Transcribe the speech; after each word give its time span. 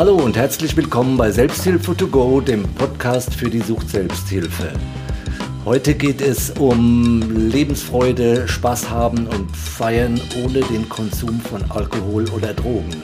Hallo 0.00 0.16
und 0.16 0.34
herzlich 0.34 0.74
willkommen 0.78 1.18
bei 1.18 1.30
Selbsthilfe 1.30 1.94
to 1.94 2.06
go, 2.06 2.40
dem 2.40 2.62
Podcast 2.62 3.34
für 3.34 3.50
die 3.50 3.60
Sucht-Selbsthilfe. 3.60 4.72
Heute 5.66 5.94
geht 5.94 6.22
es 6.22 6.52
um 6.52 7.20
Lebensfreude, 7.50 8.48
Spaß 8.48 8.88
haben 8.88 9.26
und 9.26 9.54
feiern 9.54 10.18
ohne 10.42 10.60
den 10.60 10.88
Konsum 10.88 11.38
von 11.38 11.70
Alkohol 11.70 12.26
oder 12.30 12.54
Drogen. 12.54 12.96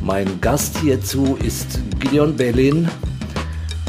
Mein 0.00 0.40
Gast 0.40 0.78
hierzu 0.78 1.36
ist 1.42 1.80
Gideon 1.98 2.36
Berlin. 2.36 2.88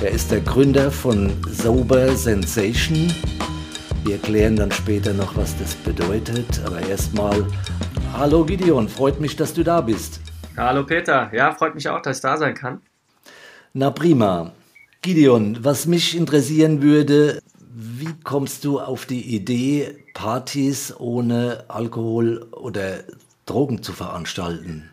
Er 0.02 0.10
ist 0.10 0.32
der 0.32 0.42
Gründer 0.42 0.90
von 0.90 1.34
Sober 1.52 2.16
Sensation. 2.16 3.14
Wir 4.06 4.16
erklären 4.16 4.56
dann 4.56 4.72
später 4.72 5.14
noch, 5.14 5.38
was 5.38 5.56
das 5.60 5.76
bedeutet. 5.76 6.48
Aber 6.66 6.82
erstmal, 6.82 7.46
hallo 8.18 8.44
Gideon, 8.44 8.90
freut 8.90 9.22
mich, 9.22 9.36
dass 9.36 9.54
du 9.54 9.64
da 9.64 9.82
bist. 9.82 10.23
Hallo 10.56 10.86
Peter, 10.86 11.32
ja, 11.34 11.52
freut 11.52 11.74
mich 11.74 11.90
auch, 11.90 12.02
dass 12.02 12.18
ich 12.18 12.22
da 12.22 12.38
sein 12.38 12.54
kann. 12.54 12.82
Na 13.74 13.90
prima. 13.90 14.52
Gideon, 15.02 15.58
was 15.64 15.88
mich 15.88 16.16
interessieren 16.16 16.82
würde, 16.84 17.42
wie 17.76 18.14
kommst 18.24 18.64
du 18.64 18.80
auf 18.80 19.06
die 19.06 19.36
Idee, 19.36 19.98
Partys 20.14 20.94
ohne 20.98 21.66
Alkohol 21.70 22.48
oder 22.52 23.00
Drogen 23.48 23.82
zu 23.82 23.94
veranstalten? 23.94 24.90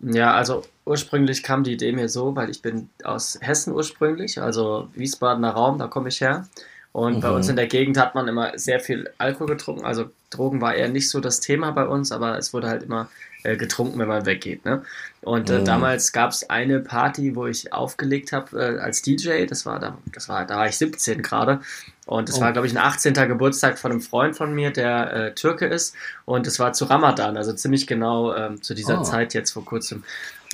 Ja, 0.00 0.32
also 0.34 0.62
ursprünglich 0.86 1.42
kam 1.42 1.62
die 1.62 1.74
Idee 1.74 1.92
mir 1.92 2.08
so, 2.08 2.34
weil 2.34 2.50
ich 2.50 2.62
bin 2.62 2.88
aus 3.04 3.38
Hessen 3.40 3.72
ursprünglich, 3.74 4.40
also 4.40 4.88
Wiesbadener 4.94 5.50
Raum, 5.50 5.78
da 5.78 5.88
komme 5.88 6.08
ich 6.08 6.20
her. 6.20 6.48
Und 6.92 7.16
mhm. 7.16 7.20
bei 7.20 7.30
uns 7.30 7.48
in 7.48 7.56
der 7.56 7.66
Gegend 7.66 7.96
hat 7.98 8.14
man 8.14 8.28
immer 8.28 8.58
sehr 8.58 8.78
viel 8.78 9.10
Alkohol 9.18 9.48
getrunken. 9.48 9.84
Also 9.84 10.10
Drogen 10.30 10.60
war 10.60 10.74
eher 10.74 10.88
nicht 10.88 11.08
so 11.08 11.20
das 11.20 11.40
Thema 11.40 11.70
bei 11.72 11.86
uns, 11.86 12.12
aber 12.12 12.36
es 12.36 12.52
wurde 12.52 12.68
halt 12.68 12.82
immer 12.82 13.08
äh, 13.44 13.56
getrunken, 13.56 13.98
wenn 13.98 14.08
man 14.08 14.26
weggeht. 14.26 14.64
Ne? 14.64 14.82
Und 15.22 15.48
äh, 15.48 15.60
mhm. 15.60 15.64
damals 15.64 16.12
gab 16.12 16.30
es 16.30 16.48
eine 16.50 16.80
Party, 16.80 17.34
wo 17.34 17.46
ich 17.46 17.72
aufgelegt 17.72 18.32
habe 18.32 18.58
äh, 18.58 18.78
als 18.78 19.00
DJ. 19.00 19.46
Das 19.46 19.64
war 19.64 19.78
da, 19.78 19.96
das 20.12 20.28
war, 20.28 20.46
da 20.46 20.56
war 20.56 20.68
ich 20.68 20.76
17 20.76 21.22
gerade. 21.22 21.60
Und 22.04 22.28
es 22.28 22.38
oh. 22.38 22.40
war, 22.42 22.52
glaube 22.52 22.66
ich, 22.66 22.74
ein 22.74 22.82
18. 22.82 23.14
Geburtstag 23.14 23.78
von 23.78 23.90
einem 23.90 24.00
Freund 24.00 24.36
von 24.36 24.54
mir, 24.54 24.70
der 24.70 25.12
äh, 25.12 25.34
Türke 25.34 25.66
ist. 25.66 25.94
Und 26.26 26.46
es 26.46 26.58
war 26.58 26.72
zu 26.72 26.84
Ramadan, 26.84 27.36
also 27.36 27.52
ziemlich 27.54 27.86
genau 27.86 28.34
ähm, 28.34 28.60
zu 28.60 28.74
dieser 28.74 29.00
oh. 29.00 29.04
Zeit 29.04 29.32
jetzt 29.32 29.52
vor 29.52 29.64
kurzem. 29.64 30.04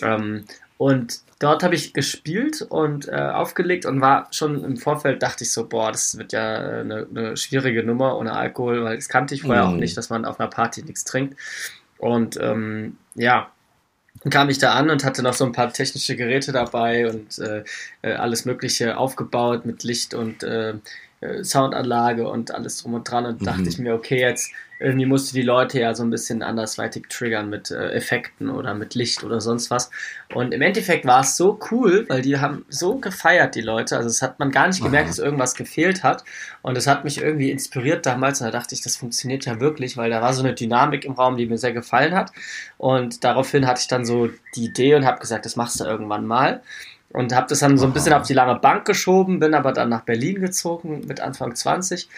Ähm, 0.03 0.45
und 0.79 1.21
dort 1.41 1.63
habe 1.63 1.75
ich 1.75 1.93
gespielt 1.93 2.63
und 2.63 3.09
äh, 3.09 3.17
aufgelegt 3.17 3.85
und 3.85 4.01
war 4.01 4.29
schon 4.31 4.65
im 4.65 4.77
Vorfeld, 4.77 5.23
dachte 5.23 5.45
ich 5.45 5.53
so, 5.53 5.69
boah, 5.69 5.93
das 5.93 6.17
wird 6.17 6.33
ja 6.33 6.55
eine, 6.81 7.07
eine 7.11 7.37
schwierige 7.37 7.83
Nummer 7.83 8.17
ohne 8.17 8.33
Alkohol, 8.33 8.85
weil 8.85 8.97
das 8.97 9.09
kannte 9.09 9.35
ich 9.35 9.43
vorher 9.43 9.65
mm. 9.65 9.69
auch 9.69 9.77
nicht, 9.77 9.97
dass 9.97 10.09
man 10.09 10.25
auf 10.25 10.39
einer 10.39 10.49
Party 10.49 10.83
nichts 10.83 11.05
trinkt. 11.05 11.37
Und 11.99 12.39
ähm, 12.41 12.97
ja, 13.17 13.51
kam 14.31 14.49
ich 14.51 14.59
da 14.59 14.75
an 14.75 14.89
und 14.89 15.05
hatte 15.05 15.23
noch 15.23 15.35
so 15.35 15.45
ein 15.45 15.53
paar 15.53 15.73
technische 15.73 16.17
Geräte 16.17 16.53
dabei 16.53 17.11
und 17.11 17.39
äh, 17.39 17.65
äh 18.03 18.13
alles 18.13 18.45
Mögliche 18.45 18.97
aufgebaut 18.97 19.67
mit 19.67 19.83
Licht 19.83 20.15
und 20.15 20.45
äh, 20.45 20.71
äh, 20.71 21.18
Soundanlage 21.43 22.29
und 22.29 22.55
alles 22.55 22.83
drum 22.83 22.95
und 22.95 23.11
dran 23.11 23.27
und 23.27 23.41
mhm. 23.41 23.45
dachte 23.45 23.69
ich 23.69 23.79
mir, 23.79 23.95
okay, 23.95 24.21
jetzt 24.21 24.53
irgendwie 24.81 25.07
musste 25.07 25.35
die 25.35 25.43
Leute 25.43 25.81
ja 25.81 25.95
so 25.95 26.05
ein 26.05 26.11
bisschen 26.11 26.43
andersweitig 26.43 27.09
triggern 27.09 27.51
mit 27.51 27.71
äh, 27.71 27.91
Effekten 27.91 28.49
oder 28.49 28.75
mit 28.75 28.95
Licht 28.95 29.25
oder 29.25 29.41
sonst 29.41 29.71
was. 29.71 29.91
Und 30.33 30.55
im 30.55 30.63
Endeffekt 30.63 31.05
war 31.05 31.23
es 31.23 31.37
so 31.37 31.59
cool, 31.71 32.07
weil 32.09 32.23
die 32.23 32.39
haben 32.39 32.65
so 32.69 32.97
gefeiert, 32.97 33.57
die 33.57 33.61
Leute. 33.61 33.97
Also 33.97 34.09
es 34.09 34.23
hat 34.23 34.39
man 34.39 34.53
gar 34.53 34.69
nicht 34.69 34.83
gemerkt, 34.83 35.07
Aha. 35.07 35.11
dass 35.11 35.19
irgendwas 35.19 35.55
gefehlt 35.55 36.05
hat. 36.05 36.25
Und 36.63 36.79
es 36.79 36.87
hat 36.87 37.03
mich 37.03 37.21
irgendwie 37.21 37.51
inspiriert 37.51 38.07
damals. 38.07 38.41
Und 38.41 38.47
da 38.47 38.51
dachte 38.53 38.75
ich, 38.75 38.81
das 38.81 38.97
funktioniert 38.97 39.47
ja 39.47 39.59
wirklich, 39.59 39.97
weil 39.97 40.11
da 40.11 40.23
war 40.23 40.33
so 40.33 40.43
eine 40.43 40.55
Dynamik 40.55 41.05
im 41.05 41.13
Raum, 41.13 41.37
die 41.37 41.47
mir 41.47 41.59
sehr 41.59 41.73
gefallen 41.73 42.15
hat. 42.15 42.31
Und 42.77 43.25
daraufhin 43.25 43.67
hatte 43.67 43.81
ich 43.81 43.89
dann 43.89 44.05
so 44.05 44.29
die 44.55 44.67
Idee 44.67 44.95
und 44.95 45.05
habe 45.05 45.19
gesagt, 45.19 45.45
das 45.45 45.57
machst 45.57 45.81
du 45.81 45.85
irgendwann 45.85 46.25
mal 46.25 46.63
und 47.13 47.35
habe 47.35 47.47
das 47.49 47.61
dann 47.61 47.79
so 47.79 47.87
ein 47.87 47.93
bisschen 47.93 48.13
auf 48.13 48.27
die 48.27 48.35
lange 48.35 48.59
Bank 48.59 48.85
geschoben, 48.85 49.39
bin 49.39 49.55
aber 49.55 49.73
dann 49.73 49.89
nach 49.89 50.03
Berlin 50.03 50.41
gezogen 50.41 51.03
mit 51.07 51.21
Anfang 51.21 51.55
20 51.55 52.09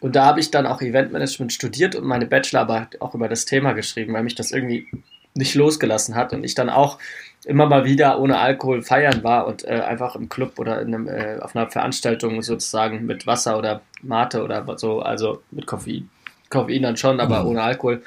und 0.00 0.16
da 0.16 0.26
habe 0.26 0.40
ich 0.40 0.50
dann 0.50 0.66
auch 0.66 0.82
Eventmanagement 0.82 1.52
studiert 1.52 1.94
und 1.94 2.04
meine 2.04 2.26
Bachelorarbeit 2.26 3.00
auch 3.00 3.14
über 3.14 3.28
das 3.28 3.44
Thema 3.44 3.72
geschrieben, 3.72 4.12
weil 4.12 4.24
mich 4.24 4.34
das 4.34 4.52
irgendwie 4.52 4.88
nicht 5.34 5.54
losgelassen 5.54 6.14
hat 6.14 6.32
und 6.32 6.44
ich 6.44 6.54
dann 6.54 6.70
auch 6.70 6.98
immer 7.44 7.66
mal 7.66 7.84
wieder 7.84 8.20
ohne 8.20 8.38
Alkohol 8.38 8.82
feiern 8.82 9.22
war 9.22 9.46
und 9.46 9.64
äh, 9.64 9.80
einfach 9.80 10.16
im 10.16 10.28
Club 10.28 10.58
oder 10.58 10.80
in 10.80 10.94
einem, 10.94 11.08
äh, 11.08 11.38
auf 11.40 11.54
einer 11.54 11.70
Veranstaltung 11.70 12.42
sozusagen 12.42 13.06
mit 13.06 13.26
Wasser 13.26 13.58
oder 13.58 13.82
Mate 14.02 14.42
oder 14.42 14.66
so, 14.78 15.00
also 15.00 15.42
mit 15.50 15.66
Koffein, 15.66 16.10
Koffein 16.50 16.82
dann 16.82 16.96
schon, 16.96 17.20
aber 17.20 17.42
mhm. 17.42 17.50
ohne 17.50 17.62
Alkohol 17.62 18.02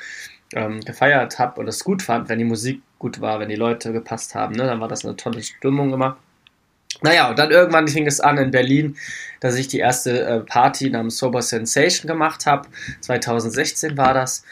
ähm, 0.53 0.81
gefeiert 0.81 1.39
habe 1.39 1.59
und 1.59 1.67
es 1.67 1.83
gut 1.83 2.01
fand, 2.01 2.29
wenn 2.29 2.39
die 2.39 2.45
Musik 2.45 2.81
gut 2.97 3.21
war, 3.21 3.39
wenn 3.39 3.49
die 3.49 3.55
Leute 3.55 3.93
gepasst 3.93 4.35
haben, 4.35 4.55
ne, 4.55 4.65
dann 4.65 4.79
war 4.79 4.87
das 4.87 5.05
eine 5.05 5.15
tolle 5.15 5.41
Stimmung 5.43 5.93
immer. 5.93 6.17
Naja, 7.01 7.29
und 7.29 7.39
dann 7.39 7.51
irgendwann 7.51 7.87
fing 7.87 8.07
es 8.07 8.19
an 8.19 8.37
in 8.37 8.51
Berlin, 8.51 8.97
dass 9.39 9.55
ich 9.55 9.67
die 9.67 9.79
erste 9.79 10.21
äh, 10.21 10.39
Party 10.41 10.89
namens 10.89 11.17
Sober 11.17 11.41
Sensation 11.41 12.07
gemacht 12.07 12.45
habe. 12.45 12.67
2016 13.01 13.95
war 13.95 14.13
das. 14.13 14.43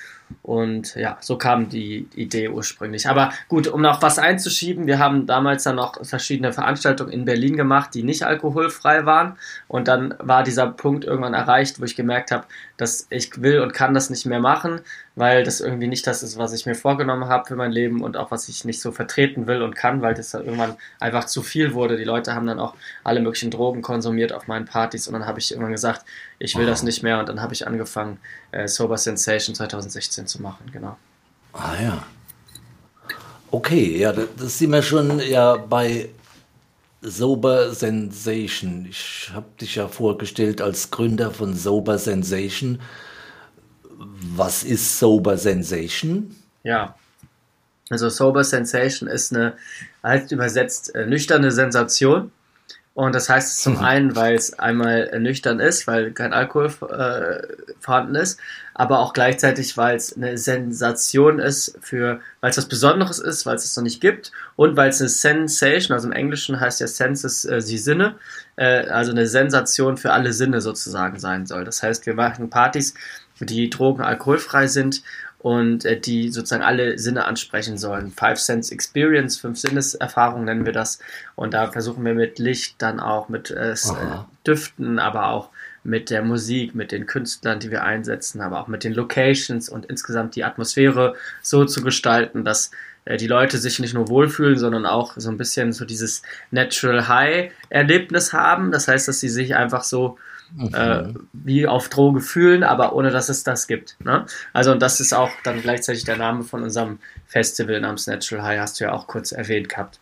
Und 0.44 0.96
ja, 0.96 1.18
so 1.22 1.38
kam 1.38 1.69
die 1.69 2.08
Idee 2.16 2.50
ursprünglich. 2.50 3.08
Aber 3.08 3.31
gut, 3.47 3.68
um 3.68 3.81
noch 3.81 4.02
was 4.02 4.19
einzuschieben, 4.19 4.85
wir 4.85 5.00
haben 5.00 5.25
damals 5.25 5.64
dann 5.64 5.78
noch 5.78 6.06
verschiedene 6.06 6.52
Veranstaltungen 6.52 7.12
in 7.12 7.25
Berlin 7.25 7.56
gemacht, 7.56 7.94
die 7.94 8.03
nicht 8.03 8.24
alkoholfrei 8.24 9.06
waren. 9.06 9.38
Und 9.68 9.88
dann 9.88 10.14
war 10.19 10.44
dieser 10.44 10.68
Punkt 10.68 11.06
irgendwann 11.06 11.34
erreicht, 11.34 11.79
wo 11.79 11.85
ich 11.85 11.96
gemerkt 11.96 12.31
habe, 12.31 12.46
dass 12.75 13.08
ich 13.09 13.41
will 13.41 13.62
und 13.62 13.74
kann 13.74 13.94
das 13.94 14.09
nicht 14.09 14.25
mehr 14.25 14.41
machen, 14.41 14.81
weil 15.17 15.44
das 15.44 15.61
irgendwie 15.61 15.88
nicht 15.88 16.05
das 16.05 16.22
ist, 16.22 16.38
was 16.38 16.53
ich 16.53 16.67
mir 16.67 16.75
vorgenommen 16.75 17.28
habe 17.28 17.47
für 17.47 17.55
mein 17.55 17.72
Leben 17.72 18.03
und 18.03 18.16
auch 18.16 18.29
was 18.29 18.47
ich 18.50 18.66
nicht 18.66 18.79
so 18.79 18.91
vertreten 18.91 19.47
will 19.47 19.63
und 19.63 19.75
kann, 19.75 20.03
weil 20.03 20.13
das 20.13 20.29
dann 20.29 20.45
irgendwann 20.45 20.75
einfach 21.00 21.25
zu 21.25 21.41
viel 21.41 21.73
wurde. 21.73 21.97
Die 21.97 22.03
Leute 22.03 22.35
haben 22.35 22.45
dann 22.45 22.59
auch 22.59 22.75
alle 23.03 23.19
möglichen 23.19 23.50
Drogen 23.50 23.81
konsumiert 23.81 24.31
auf 24.31 24.45
meinen 24.45 24.66
Partys 24.66 25.07
und 25.07 25.13
dann 25.13 25.25
habe 25.25 25.39
ich 25.39 25.50
irgendwann 25.50 25.72
gesagt, 25.72 26.05
ich 26.38 26.55
will 26.55 26.67
das 26.67 26.83
nicht 26.83 27.01
mehr 27.01 27.17
und 27.19 27.29
dann 27.29 27.41
habe 27.41 27.51
ich 27.55 27.66
angefangen, 27.66 28.19
äh, 28.51 28.67
Sober 28.67 29.00
Sensation 29.00 29.55
2016 29.55 30.28
zu 30.28 30.39
machen, 30.39 30.69
genau. 30.72 30.95
Ah 31.51 31.73
ja. 31.81 32.03
Okay, 33.49 33.97
ja, 33.97 34.13
das 34.13 34.59
sind 34.59 34.72
wir 34.72 34.84
schon 34.84 35.19
ja 35.19 35.55
bei 35.55 36.09
Sober 37.01 37.73
Sensation. 37.73 38.85
Ich 38.88 39.31
habe 39.34 39.47
dich 39.59 39.75
ja 39.75 39.88
vorgestellt 39.88 40.61
als 40.61 40.91
Gründer 40.91 41.31
von 41.31 41.55
Sober 41.55 41.97
Sensation. 41.97 42.79
Was 43.97 44.63
ist 44.63 45.00
Sober 45.00 45.38
Sensation? 45.38 46.35
Ja, 46.63 46.96
also 47.90 48.09
Sober 48.09 48.44
Sensation 48.44 49.09
ist 49.09 49.34
eine, 49.34 49.53
heißt 50.03 50.31
übersetzt, 50.31 50.94
äh, 50.96 51.06
nüchterne 51.06 51.52
Sensation. 51.52 52.31
Und 52.94 53.13
das 53.13 53.30
heißt 53.30 53.52
es 53.52 53.62
zum 53.62 53.78
einen, 53.84 54.16
weil 54.16 54.35
es 54.35 54.58
einmal 54.58 55.19
nüchtern 55.19 55.59
ist, 55.59 55.85
weil 55.85 56.12
kein 56.13 56.34
Alkohol 56.34 56.74
äh, 56.90 57.47
vorhanden 57.80 58.16
ist, 58.16 58.40
aber 58.74 59.00
auch 59.00 59.13
gleichzeitig, 59.13 59.78
weil 59.78 59.96
es 59.96 60.18
eine 60.18 60.38
Sensation 60.38 61.38
ist 61.38 61.78
für, 61.79 62.22
weil 62.41 62.50
es 62.50 62.58
was 62.58 62.68
Besonderes 62.68 63.19
ist, 63.19 63.46
weil 63.46 63.56
es 63.56 63.66
es 63.66 63.78
noch 63.78 63.84
nicht 63.84 64.02
gibt 64.02 64.31
und 64.56 64.75
weil 64.75 64.90
es 64.90 65.00
eine 65.00 65.09
Sensation, 65.09 65.94
also 65.96 66.08
im 66.08 66.14
Englischen 66.14 66.59
heißt 66.59 66.81
ja 66.81 66.88
Senses 66.88 67.46
äh, 67.46 67.62
die 67.62 67.78
Sinne, 67.78 68.16
äh, 68.56 68.88
also 68.88 69.12
eine 69.12 69.28
Sensation 69.28 69.97
für 69.97 70.12
alle 70.12 70.34
Sinne 70.34 70.59
sozusagen 70.62 71.19
sein 71.19 71.46
soll. 71.46 71.66
Das 71.66 71.84
heißt, 71.84 72.06
wir 72.08 72.16
machen 72.16 72.50
Partys, 72.50 72.96
die 73.40 73.70
drogen 73.70 74.03
alkoholfrei 74.03 74.68
sind 74.68 75.02
und 75.40 75.86
äh, 75.86 76.00
die 76.00 76.30
sozusagen 76.30 76.64
alle 76.64 76.98
Sinne 76.98 77.25
ansprechen 77.25 77.78
sollen. 77.78 78.12
Five 78.12 78.40
Sense 78.40 78.74
Experience, 78.74 79.38
fünf 79.38 79.59
Sinneserfahrung 79.59 80.46
nennen 80.46 80.66
wir 80.66 80.74
das. 80.74 81.00
Und 81.36 81.53
da 81.53 81.72
versuchen 81.72 82.03
wir 82.06 82.14
mit 82.14 82.40
Licht 82.40 82.76
dann 82.81 83.00
auch 83.00 83.30
mit 83.30 83.52
äh, 83.52 83.76
Düften, 84.46 85.00
aber 85.00 85.29
auch 85.29 85.50
mit 85.84 86.09
der 86.09 86.22
Musik, 86.22 86.76
mit 86.76 86.91
den 86.91 87.06
Künstlern, 87.06 87.59
die 87.59 87.72
wir 87.72 87.84
einsetzen, 87.84 88.41
aber 88.41 88.59
auch 88.59 88.67
mit 88.67 88.84
den 88.84 88.94
Locations 88.94 89.70
und 89.70 89.85
insgesamt 89.85 90.35
die 90.35 90.44
Atmosphäre 90.44 91.16
so 91.41 91.64
zu 91.64 91.82
gestalten, 91.82 92.44
dass 92.44 92.72
äh, 93.06 93.16
die 93.17 93.28
Leute 93.28 93.58
sich 93.58 93.79
nicht 93.79 93.94
nur 93.94 94.09
wohlfühlen, 94.09 94.58
sondern 94.58 94.85
auch 94.85 95.14
so 95.16 95.29
ein 95.29 95.38
bisschen 95.38 95.72
so 95.72 95.85
dieses 95.85 96.23
Natural 96.52 97.08
High 97.08 97.52
Erlebnis 97.70 98.34
haben. 98.34 98.72
Das 98.72 98.88
heißt, 98.88 99.08
dass 99.08 99.22
sie 99.22 99.29
sich 99.29 99.56
einfach 99.56 99.84
so 99.84 100.17
äh, 100.73 101.14
wie 101.34 101.67
auf 101.67 101.90
Droge 101.90 102.22
fühlen, 102.22 102.64
aber 102.64 102.94
ohne 102.94 103.11
dass 103.11 103.29
es 103.29 103.44
das 103.44 103.67
gibt. 103.67 103.97
Ne? 104.03 104.26
Also 104.53 104.72
und 104.72 104.82
das 104.82 104.99
ist 104.99 105.14
auch 105.14 105.32
dann 105.44 105.61
gleichzeitig 105.61 106.03
der 106.05 106.17
Name 106.17 106.44
von 106.44 106.64
unserem 106.64 106.99
Festival 107.26 107.79
namens 107.82 108.08
Natural 108.08 108.44
High, 108.44 108.59
hast 108.59 108.79
du 108.79 108.85
ja 108.85 108.94
auch 108.94 109.08
kurz 109.08 109.32
erwähnt 109.32 109.70
gehabt. 109.70 109.99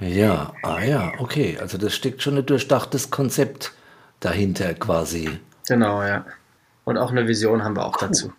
Ja, 0.00 0.52
ah 0.62 0.80
ja, 0.80 1.12
okay. 1.18 1.58
Also 1.60 1.78
das 1.78 1.94
steckt 1.94 2.22
schon 2.22 2.38
ein 2.38 2.46
durchdachtes 2.46 3.10
Konzept 3.10 3.72
dahinter 4.20 4.74
quasi. 4.74 5.40
Genau, 5.66 6.02
ja. 6.02 6.24
Und 6.84 6.96
auch 6.96 7.10
eine 7.10 7.26
Vision 7.26 7.64
haben 7.64 7.76
wir 7.76 7.84
auch 7.84 8.00
cool. 8.00 8.08
dazu. 8.08 8.32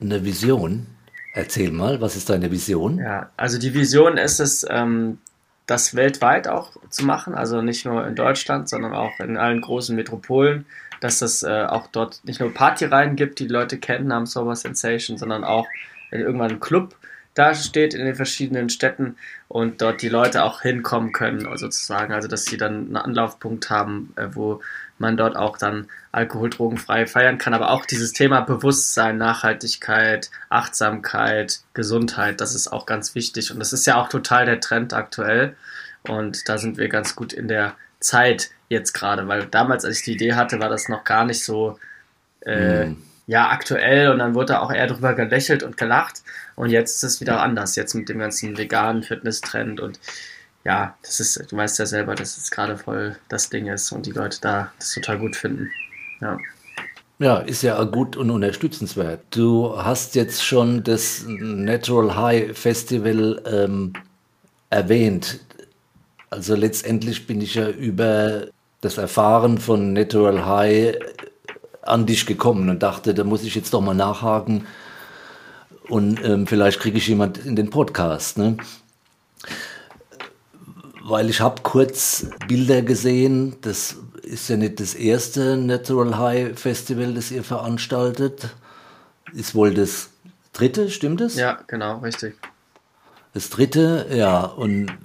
Eine 0.00 0.24
Vision? 0.24 0.86
Erzähl 1.34 1.72
mal, 1.72 2.00
was 2.00 2.14
ist 2.14 2.30
deine 2.30 2.50
Vision? 2.52 2.98
Ja, 2.98 3.30
also 3.36 3.58
die 3.58 3.74
Vision 3.74 4.16
ist 4.18 4.38
es, 4.38 4.64
ähm, 4.70 5.18
das 5.66 5.94
weltweit 5.94 6.48
auch 6.48 6.72
zu 6.90 7.04
machen, 7.04 7.34
also 7.34 7.62
nicht 7.62 7.86
nur 7.86 8.06
in 8.06 8.14
Deutschland, 8.14 8.68
sondern 8.68 8.92
auch 8.92 9.18
in 9.20 9.36
allen 9.36 9.60
großen 9.60 9.96
Metropolen, 9.96 10.66
dass 11.00 11.22
es 11.22 11.42
äh, 11.42 11.64
auch 11.64 11.86
dort 11.86 12.20
nicht 12.24 12.40
nur 12.40 12.52
Partyreihen 12.52 13.16
gibt, 13.16 13.38
die, 13.38 13.46
die 13.46 13.52
Leute 13.52 13.78
kennen 13.78 14.08
namens 14.08 14.32
Sober 14.32 14.56
Sensation, 14.56 15.18
sondern 15.18 15.44
auch 15.44 15.66
irgendwann 16.10 16.50
einen 16.50 16.60
Club 16.60 16.94
da 17.34 17.54
steht 17.54 17.94
in 17.94 18.04
den 18.04 18.14
verschiedenen 18.14 18.70
Städten 18.70 19.16
und 19.48 19.82
dort 19.82 20.02
die 20.02 20.08
Leute 20.08 20.44
auch 20.44 20.62
hinkommen 20.62 21.12
können, 21.12 21.46
sozusagen. 21.56 22.12
Also, 22.12 22.28
dass 22.28 22.44
sie 22.44 22.56
dann 22.56 22.86
einen 22.86 22.96
Anlaufpunkt 22.96 23.70
haben, 23.70 24.12
äh, 24.16 24.28
wo 24.32 24.60
man 24.98 25.16
dort 25.16 25.36
auch 25.36 25.58
dann 25.58 25.88
alkoholdrogenfrei 26.12 27.06
feiern 27.06 27.38
kann. 27.38 27.54
Aber 27.54 27.70
auch 27.70 27.84
dieses 27.86 28.12
Thema 28.12 28.40
Bewusstsein, 28.40 29.18
Nachhaltigkeit, 29.18 30.30
Achtsamkeit, 30.48 31.60
Gesundheit, 31.74 32.40
das 32.40 32.54
ist 32.54 32.68
auch 32.72 32.86
ganz 32.86 33.14
wichtig. 33.14 33.50
Und 33.50 33.58
das 33.58 33.72
ist 33.72 33.86
ja 33.86 33.96
auch 33.96 34.08
total 34.08 34.46
der 34.46 34.60
Trend 34.60 34.92
aktuell. 34.92 35.56
Und 36.06 36.48
da 36.48 36.58
sind 36.58 36.76
wir 36.76 36.88
ganz 36.88 37.16
gut 37.16 37.32
in 37.32 37.48
der 37.48 37.74
Zeit 38.00 38.50
jetzt 38.68 38.92
gerade, 38.92 39.28
weil 39.28 39.46
damals, 39.46 39.84
als 39.84 39.98
ich 39.98 40.04
die 40.04 40.12
Idee 40.12 40.34
hatte, 40.34 40.60
war 40.60 40.68
das 40.68 40.88
noch 40.88 41.04
gar 41.04 41.24
nicht 41.24 41.44
so. 41.44 41.78
Äh, 42.44 42.86
mm 42.86 42.96
ja, 43.26 43.48
aktuell 43.50 44.10
und 44.10 44.18
dann 44.18 44.34
wurde 44.34 44.60
auch 44.60 44.72
eher 44.72 44.86
drüber 44.86 45.14
gelächelt 45.14 45.62
und 45.62 45.76
gelacht. 45.76 46.22
Und 46.56 46.70
jetzt 46.70 46.96
ist 46.96 47.02
es 47.04 47.20
wieder 47.20 47.40
anders, 47.40 47.76
jetzt 47.76 47.94
mit 47.94 48.08
dem 48.08 48.18
ganzen 48.18 48.56
veganen 48.56 49.02
Fitness-Trend 49.02 49.80
und 49.80 49.98
ja, 50.64 50.96
das 51.02 51.20
ist, 51.20 51.50
du 51.50 51.56
weißt 51.56 51.78
ja 51.78 51.86
selber, 51.86 52.14
dass 52.14 52.36
es 52.36 52.50
gerade 52.50 52.76
voll 52.76 53.16
das 53.28 53.50
Ding 53.50 53.66
ist 53.66 53.92
und 53.92 54.06
die 54.06 54.12
Leute 54.12 54.38
da 54.40 54.72
das 54.78 54.94
total 54.94 55.18
gut 55.18 55.36
finden. 55.36 55.70
Ja. 56.20 56.38
Ja, 57.18 57.38
ist 57.38 57.62
ja 57.62 57.82
gut 57.84 58.16
und 58.16 58.30
unterstützenswert. 58.30 59.20
Du 59.30 59.76
hast 59.76 60.16
jetzt 60.16 60.42
schon 60.44 60.82
das 60.82 61.24
Natural 61.26 62.16
High 62.16 62.58
Festival 62.58 63.40
ähm, 63.46 63.92
erwähnt. 64.68 65.38
Also 66.30 66.56
letztendlich 66.56 67.26
bin 67.26 67.40
ich 67.40 67.54
ja 67.54 67.68
über 67.68 68.48
das 68.80 68.98
Erfahren 68.98 69.58
von 69.58 69.92
Natural 69.92 70.44
High 70.44 70.98
an 71.82 72.06
dich 72.06 72.26
gekommen 72.26 72.68
und 72.68 72.82
dachte, 72.82 73.14
da 73.14 73.22
muss 73.22 73.44
ich 73.44 73.54
jetzt 73.54 73.72
doch 73.72 73.80
mal 73.80 73.94
nachhaken 73.94 74.66
und 75.88 76.24
ähm, 76.24 76.46
vielleicht 76.46 76.80
kriege 76.80 76.98
ich 76.98 77.06
jemand 77.06 77.38
in 77.38 77.56
den 77.56 77.70
Podcast. 77.70 78.38
Ne? 78.38 78.56
Weil 81.06 81.28
ich 81.28 81.42
habe 81.42 81.60
kurz 81.62 82.26
Bilder 82.48 82.80
gesehen, 82.80 83.56
das 83.60 83.96
ist 84.22 84.48
ja 84.48 84.56
nicht 84.56 84.80
das 84.80 84.94
erste 84.94 85.58
Natural 85.58 86.16
High 86.16 86.58
Festival, 86.58 87.12
das 87.12 87.30
ihr 87.30 87.44
veranstaltet. 87.44 88.54
Ist 89.34 89.54
wohl 89.54 89.74
das 89.74 90.08
dritte, 90.54 90.88
stimmt 90.88 91.20
es? 91.20 91.36
Ja, 91.36 91.58
genau, 91.66 91.98
richtig. 91.98 92.36
Das 93.34 93.50
dritte, 93.50 94.06
ja, 94.14 94.44
und 94.44 94.96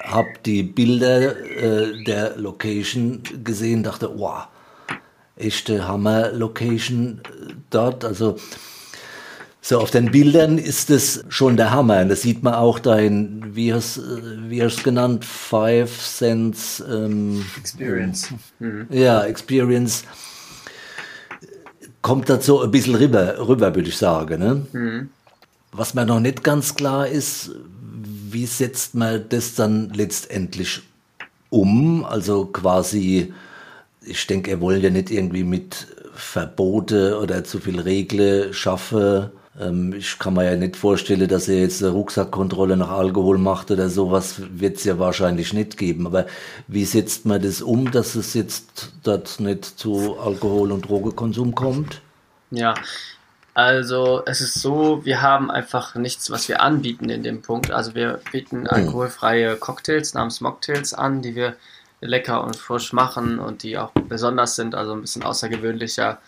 habe 0.00 0.28
die 0.46 0.62
Bilder 0.62 1.36
äh, 1.36 2.04
der 2.04 2.36
Location 2.36 3.24
gesehen, 3.42 3.82
dachte, 3.82 4.16
wow, 4.16 4.46
echte 5.34 5.88
Hammer-Location 5.88 7.20
äh, 7.24 7.54
dort. 7.70 8.04
Also 8.04 8.36
so 9.64 9.78
auf 9.78 9.92
den 9.92 10.10
Bildern 10.10 10.58
ist 10.58 10.90
es 10.90 11.24
schon 11.28 11.56
der 11.56 11.70
Hammer. 11.70 12.04
Das 12.04 12.22
sieht 12.22 12.42
man 12.42 12.54
auch 12.54 12.80
dein, 12.80 13.54
wie 13.54 13.72
hast 13.72 14.00
wie 14.48 14.62
hast 14.62 14.82
genannt, 14.82 15.24
Five 15.24 16.02
Sense 16.02 16.84
ähm, 16.84 17.46
Experience. 17.56 18.34
Mhm. 18.58 18.88
Ja, 18.90 19.22
Experience 19.22 20.02
kommt 22.02 22.28
dazu 22.28 22.60
ein 22.60 22.72
bisschen 22.72 22.96
rüber, 22.96 23.36
rüber 23.38 23.72
würde 23.74 23.88
ich 23.88 23.96
sagen. 23.96 24.40
Ne? 24.40 24.66
Mhm. 24.72 25.10
Was 25.70 25.94
mir 25.94 26.04
noch 26.04 26.20
nicht 26.20 26.42
ganz 26.42 26.74
klar 26.74 27.06
ist, 27.06 27.52
wie 28.30 28.46
setzt 28.46 28.96
man 28.96 29.24
das 29.28 29.54
dann 29.54 29.90
letztendlich 29.90 30.82
um? 31.50 32.04
Also 32.04 32.46
quasi 32.46 33.32
ich 34.04 34.26
denke, 34.26 34.50
er 34.50 34.60
wollte 34.60 34.86
ja 34.86 34.90
nicht 34.90 35.10
irgendwie 35.12 35.44
mit 35.44 35.86
Verbote 36.14 37.18
oder 37.20 37.44
zu 37.44 37.60
viel 37.60 37.78
Regeln 37.78 38.52
schaffen. 38.52 39.30
Ähm, 39.60 39.92
ich 39.92 40.18
kann 40.18 40.34
mir 40.34 40.44
ja 40.44 40.56
nicht 40.56 40.76
vorstellen, 40.76 41.28
dass 41.28 41.48
er 41.48 41.60
jetzt 41.60 41.82
eine 41.82 41.92
Rucksackkontrolle 41.92 42.76
nach 42.76 42.90
Alkohol 42.90 43.38
macht 43.38 43.70
oder 43.70 43.88
sowas, 43.88 44.36
wird 44.38 44.76
es 44.76 44.84
ja 44.84 44.98
wahrscheinlich 44.98 45.52
nicht 45.52 45.76
geben. 45.76 46.06
Aber 46.06 46.26
wie 46.68 46.84
setzt 46.84 47.26
man 47.26 47.42
das 47.42 47.60
um, 47.60 47.90
dass 47.90 48.14
es 48.14 48.34
jetzt 48.34 48.92
dort 49.02 49.40
nicht 49.40 49.64
zu 49.64 50.18
Alkohol- 50.18 50.72
und 50.72 50.88
Drogenkonsum 50.88 51.54
kommt? 51.54 52.00
Ja, 52.50 52.74
also 53.54 54.22
es 54.24 54.40
ist 54.40 54.54
so, 54.54 55.04
wir 55.04 55.20
haben 55.20 55.50
einfach 55.50 55.94
nichts, 55.94 56.30
was 56.30 56.48
wir 56.48 56.62
anbieten 56.62 57.10
in 57.10 57.22
dem 57.22 57.42
Punkt. 57.42 57.70
Also 57.70 57.94
wir 57.94 58.20
bieten 58.30 58.62
hm. 58.62 58.68
alkoholfreie 58.68 59.56
Cocktails 59.56 60.14
namens 60.14 60.40
Mocktails 60.40 60.94
an, 60.94 61.20
die 61.20 61.34
wir 61.34 61.56
lecker 62.00 62.42
und 62.42 62.56
frisch 62.56 62.92
machen 62.92 63.38
und 63.38 63.62
die 63.62 63.78
auch 63.78 63.92
besonders 64.08 64.56
sind, 64.56 64.74
also 64.74 64.92
ein 64.92 65.02
bisschen 65.02 65.22
außergewöhnlicher 65.22 66.18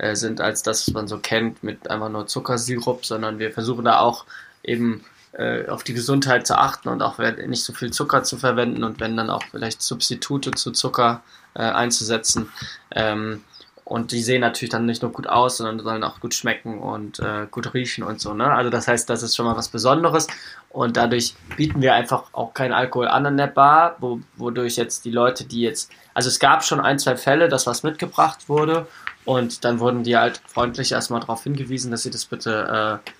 äh, 0.00 0.16
sind 0.16 0.40
als 0.40 0.62
das, 0.62 0.86
was 0.86 0.94
man 0.94 1.08
so 1.08 1.18
kennt 1.18 1.62
mit 1.62 1.90
einfach 1.90 2.08
nur 2.08 2.26
Zuckersirup, 2.26 3.04
sondern 3.04 3.38
wir 3.38 3.52
versuchen 3.52 3.84
da 3.84 4.00
auch 4.00 4.24
eben 4.62 5.04
äh, 5.32 5.68
auf 5.68 5.84
die 5.84 5.94
Gesundheit 5.94 6.46
zu 6.46 6.58
achten 6.58 6.88
und 6.88 7.02
auch 7.02 7.18
nicht 7.18 7.62
so 7.62 7.72
viel 7.72 7.92
Zucker 7.92 8.22
zu 8.22 8.38
verwenden 8.38 8.82
und 8.82 8.98
wenn 8.98 9.16
dann 9.16 9.30
auch 9.30 9.42
vielleicht 9.50 9.82
Substitute 9.82 10.52
zu 10.52 10.70
Zucker 10.72 11.22
äh, 11.54 11.60
einzusetzen. 11.60 12.48
Ähm, 12.90 13.44
und 13.84 14.12
die 14.12 14.22
sehen 14.22 14.40
natürlich 14.40 14.70
dann 14.70 14.86
nicht 14.86 15.02
nur 15.02 15.10
gut 15.10 15.26
aus, 15.26 15.56
sondern 15.56 15.80
sollen 15.80 16.04
auch 16.04 16.20
gut 16.20 16.32
schmecken 16.32 16.78
und 16.78 17.18
äh, 17.18 17.46
gut 17.50 17.74
riechen 17.74 18.04
und 18.04 18.20
so. 18.20 18.32
Ne? 18.32 18.50
Also 18.50 18.70
das 18.70 18.86
heißt, 18.86 19.10
das 19.10 19.24
ist 19.24 19.34
schon 19.34 19.46
mal 19.46 19.56
was 19.56 19.68
Besonderes. 19.68 20.28
Und 20.68 20.96
dadurch 20.96 21.34
bieten 21.56 21.82
wir 21.82 21.94
einfach 21.94 22.32
auch 22.32 22.54
keinen 22.54 22.72
Alkohol 22.72 23.08
an 23.08 23.26
an 23.26 23.36
der 23.36 23.48
Bar, 23.48 23.96
wo, 23.98 24.20
wodurch 24.36 24.76
jetzt 24.76 25.04
die 25.04 25.10
Leute, 25.10 25.44
die 25.44 25.62
jetzt, 25.62 25.90
also 26.14 26.28
es 26.28 26.38
gab 26.38 26.64
schon 26.64 26.80
ein, 26.80 27.00
zwei 27.00 27.16
Fälle, 27.16 27.48
dass 27.48 27.66
was 27.66 27.82
mitgebracht 27.82 28.48
wurde 28.48 28.86
und 29.24 29.64
dann 29.64 29.80
wurden 29.80 30.02
die 30.02 30.16
halt 30.16 30.40
freundlich 30.46 30.92
erstmal 30.92 31.20
darauf 31.20 31.42
hingewiesen, 31.42 31.90
dass 31.90 32.02
sie 32.02 32.10
das 32.10 32.24
bitte 32.24 33.00
äh, 33.04 33.10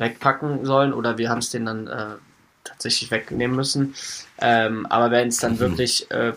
wegpacken 0.00 0.64
sollen 0.64 0.92
oder 0.92 1.18
wir 1.18 1.30
haben 1.30 1.38
es 1.38 1.50
denen 1.50 1.66
dann 1.66 1.86
äh, 1.86 2.16
tatsächlich 2.64 3.10
wegnehmen 3.10 3.56
müssen. 3.56 3.94
Ähm, 4.40 4.86
aber 4.86 5.10
wenn 5.10 5.28
es 5.28 5.38
dann 5.38 5.54
mhm. 5.54 5.60
wirklich 5.60 6.10
äh, 6.10 6.32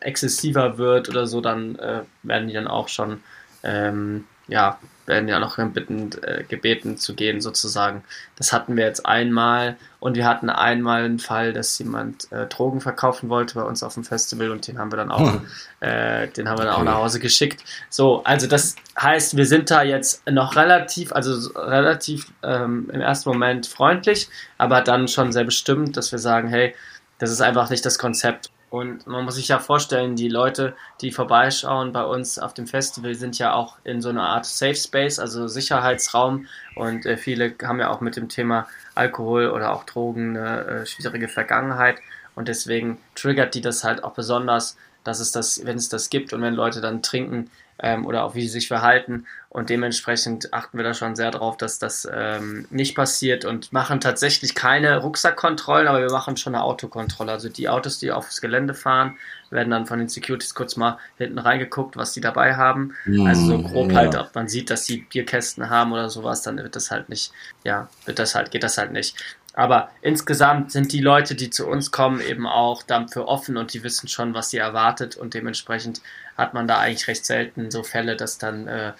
exzessiver 0.00 0.78
wird 0.78 1.08
oder 1.08 1.26
so, 1.26 1.40
dann 1.40 1.76
äh, 1.76 2.02
werden 2.22 2.48
die 2.48 2.54
dann 2.54 2.68
auch 2.68 2.88
schon, 2.88 3.22
ähm, 3.62 4.26
ja, 4.48 4.78
werden 5.08 5.28
ja 5.28 5.40
noch 5.40 5.56
bitten, 5.56 6.10
äh, 6.22 6.44
gebeten 6.46 6.98
zu 6.98 7.14
gehen 7.14 7.40
sozusagen. 7.40 8.04
Das 8.36 8.52
hatten 8.52 8.76
wir 8.76 8.84
jetzt 8.84 9.06
einmal 9.06 9.76
und 10.00 10.16
wir 10.16 10.26
hatten 10.26 10.50
einmal 10.50 11.04
einen 11.04 11.18
Fall, 11.18 11.52
dass 11.52 11.78
jemand 11.78 12.30
äh, 12.30 12.46
Drogen 12.46 12.80
verkaufen 12.80 13.28
wollte 13.28 13.54
bei 13.54 13.62
uns 13.62 13.82
auf 13.82 13.94
dem 13.94 14.04
Festival 14.04 14.50
und 14.50 14.66
den 14.68 14.78
haben 14.78 14.92
wir 14.92 14.96
dann 14.96 15.10
auch, 15.10 15.32
hm. 15.32 15.46
äh, 15.80 16.28
den 16.28 16.48
haben 16.48 16.58
wir 16.58 16.66
dann 16.66 16.74
auch 16.74 16.84
nach 16.84 16.96
Hause 16.96 17.18
geschickt. 17.18 17.64
So, 17.88 18.22
also 18.24 18.46
das 18.46 18.76
heißt, 19.00 19.36
wir 19.36 19.46
sind 19.46 19.70
da 19.70 19.82
jetzt 19.82 20.28
noch 20.30 20.54
relativ, 20.56 21.12
also 21.12 21.50
relativ 21.58 22.30
ähm, 22.42 22.90
im 22.92 23.00
ersten 23.00 23.30
Moment 23.30 23.66
freundlich, 23.66 24.28
aber 24.58 24.82
dann 24.82 25.08
schon 25.08 25.32
sehr 25.32 25.44
bestimmt, 25.44 25.96
dass 25.96 26.12
wir 26.12 26.18
sagen, 26.18 26.48
hey, 26.48 26.74
das 27.18 27.30
ist 27.30 27.40
einfach 27.40 27.70
nicht 27.70 27.84
das 27.84 27.98
Konzept. 27.98 28.50
Und 28.70 29.06
man 29.06 29.24
muss 29.24 29.36
sich 29.36 29.48
ja 29.48 29.58
vorstellen, 29.58 30.14
die 30.14 30.28
Leute, 30.28 30.74
die 31.00 31.10
vorbeischauen 31.10 31.92
bei 31.92 32.04
uns 32.04 32.38
auf 32.38 32.52
dem 32.52 32.66
Festival, 32.66 33.14
sind 33.14 33.38
ja 33.38 33.54
auch 33.54 33.76
in 33.84 34.02
so 34.02 34.10
einer 34.10 34.24
Art 34.24 34.44
Safe 34.44 34.74
Space, 34.74 35.18
also 35.18 35.48
Sicherheitsraum. 35.48 36.46
Und 36.74 37.06
äh, 37.06 37.16
viele 37.16 37.54
haben 37.62 37.80
ja 37.80 37.88
auch 37.90 38.00
mit 38.00 38.16
dem 38.16 38.28
Thema 38.28 38.66
Alkohol 38.94 39.48
oder 39.48 39.72
auch 39.72 39.84
Drogen 39.84 40.36
eine 40.36 40.64
äh, 40.64 40.86
schwierige 40.86 41.28
Vergangenheit. 41.28 41.96
Und 42.34 42.48
deswegen 42.48 42.98
triggert 43.14 43.54
die 43.54 43.62
das 43.62 43.84
halt 43.84 44.04
auch 44.04 44.12
besonders, 44.12 44.76
dass 45.08 45.20
es 45.20 45.32
das, 45.32 45.64
wenn 45.64 45.76
es 45.76 45.88
das 45.88 46.10
gibt 46.10 46.32
und 46.32 46.42
wenn 46.42 46.54
Leute 46.54 46.80
dann 46.80 47.02
trinken, 47.02 47.50
ähm, 47.80 48.06
oder 48.06 48.24
auch 48.24 48.34
wie 48.34 48.42
sie 48.42 48.48
sich 48.48 48.68
verhalten. 48.68 49.26
Und 49.50 49.70
dementsprechend 49.70 50.52
achten 50.52 50.76
wir 50.76 50.84
da 50.84 50.94
schon 50.94 51.16
sehr 51.16 51.30
drauf, 51.30 51.56
dass 51.56 51.78
das 51.78 52.06
ähm, 52.12 52.66
nicht 52.70 52.94
passiert 52.94 53.44
und 53.44 53.72
machen 53.72 54.00
tatsächlich 54.00 54.54
keine 54.54 54.98
Rucksackkontrollen, 54.98 55.88
aber 55.88 56.00
wir 56.00 56.10
machen 56.10 56.36
schon 56.36 56.54
eine 56.54 56.64
Autokontrolle. 56.64 57.32
Also 57.32 57.48
die 57.48 57.68
Autos, 57.68 57.98
die 57.98 58.12
aufs 58.12 58.40
Gelände 58.40 58.74
fahren, 58.74 59.16
werden 59.50 59.70
dann 59.70 59.86
von 59.86 59.98
den 59.98 60.08
Securities 60.08 60.54
kurz 60.54 60.76
mal 60.76 60.98
hinten 61.16 61.38
reingeguckt, 61.38 61.96
was 61.96 62.12
die 62.12 62.20
dabei 62.20 62.56
haben. 62.56 62.94
Mm, 63.06 63.26
also 63.26 63.46
so 63.46 63.62
grob 63.62 63.92
ja. 63.92 63.98
halt, 63.98 64.16
ob 64.16 64.34
man 64.34 64.48
sieht, 64.48 64.68
dass 64.68 64.84
sie 64.84 65.06
Bierkästen 65.08 65.70
haben 65.70 65.92
oder 65.92 66.10
sowas, 66.10 66.42
dann 66.42 66.58
wird 66.58 66.76
das 66.76 66.90
halt 66.90 67.08
nicht, 67.08 67.32
ja, 67.64 67.88
wird 68.04 68.18
das 68.18 68.34
halt, 68.34 68.50
geht 68.50 68.64
das 68.64 68.76
halt 68.76 68.92
nicht. 68.92 69.16
Aber 69.58 69.90
insgesamt 70.02 70.70
sind 70.70 70.92
die 70.92 71.00
Leute, 71.00 71.34
die 71.34 71.50
zu 71.50 71.66
uns 71.66 71.90
kommen, 71.90 72.20
eben 72.20 72.46
auch 72.46 72.84
dafür 72.84 73.26
offen 73.26 73.56
und 73.56 73.74
die 73.74 73.82
wissen 73.82 74.06
schon, 74.06 74.32
was 74.32 74.50
sie 74.50 74.58
erwartet 74.58 75.16
und 75.16 75.34
dementsprechend 75.34 76.00
hat 76.36 76.54
man 76.54 76.68
da 76.68 76.78
eigentlich 76.78 77.08
recht 77.08 77.26
selten 77.26 77.72
so 77.72 77.82
Fälle, 77.82 78.14
dass 78.14 78.38
dann 78.38 78.68
äh, 78.68 78.92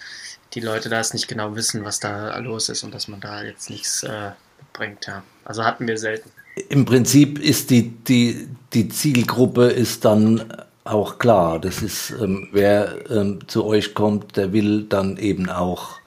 die 0.54 0.60
Leute 0.60 0.88
da 0.88 0.98
es 0.98 1.14
nicht 1.14 1.28
genau 1.28 1.54
wissen, 1.54 1.84
was 1.84 2.00
da 2.00 2.36
los 2.38 2.70
ist 2.70 2.82
und 2.82 2.92
dass 2.92 3.06
man 3.06 3.20
da 3.20 3.44
jetzt 3.44 3.70
nichts 3.70 4.02
äh, 4.02 4.32
bringt. 4.72 5.06
Ja. 5.06 5.22
Also 5.44 5.62
hatten 5.62 5.86
wir 5.86 5.96
selten. 5.96 6.28
Im 6.70 6.84
Prinzip 6.84 7.38
ist 7.38 7.70
die, 7.70 7.90
die, 7.90 8.48
die 8.72 8.88
Zielgruppe 8.88 9.66
ist 9.66 10.04
dann 10.04 10.52
auch 10.82 11.20
klar. 11.20 11.60
Das 11.60 11.82
ist, 11.82 12.10
ähm, 12.20 12.48
wer 12.50 13.08
ähm, 13.12 13.46
zu 13.46 13.64
euch 13.64 13.94
kommt, 13.94 14.36
der 14.36 14.52
will 14.52 14.86
dann 14.88 15.18
eben 15.18 15.50
auch, 15.50 16.00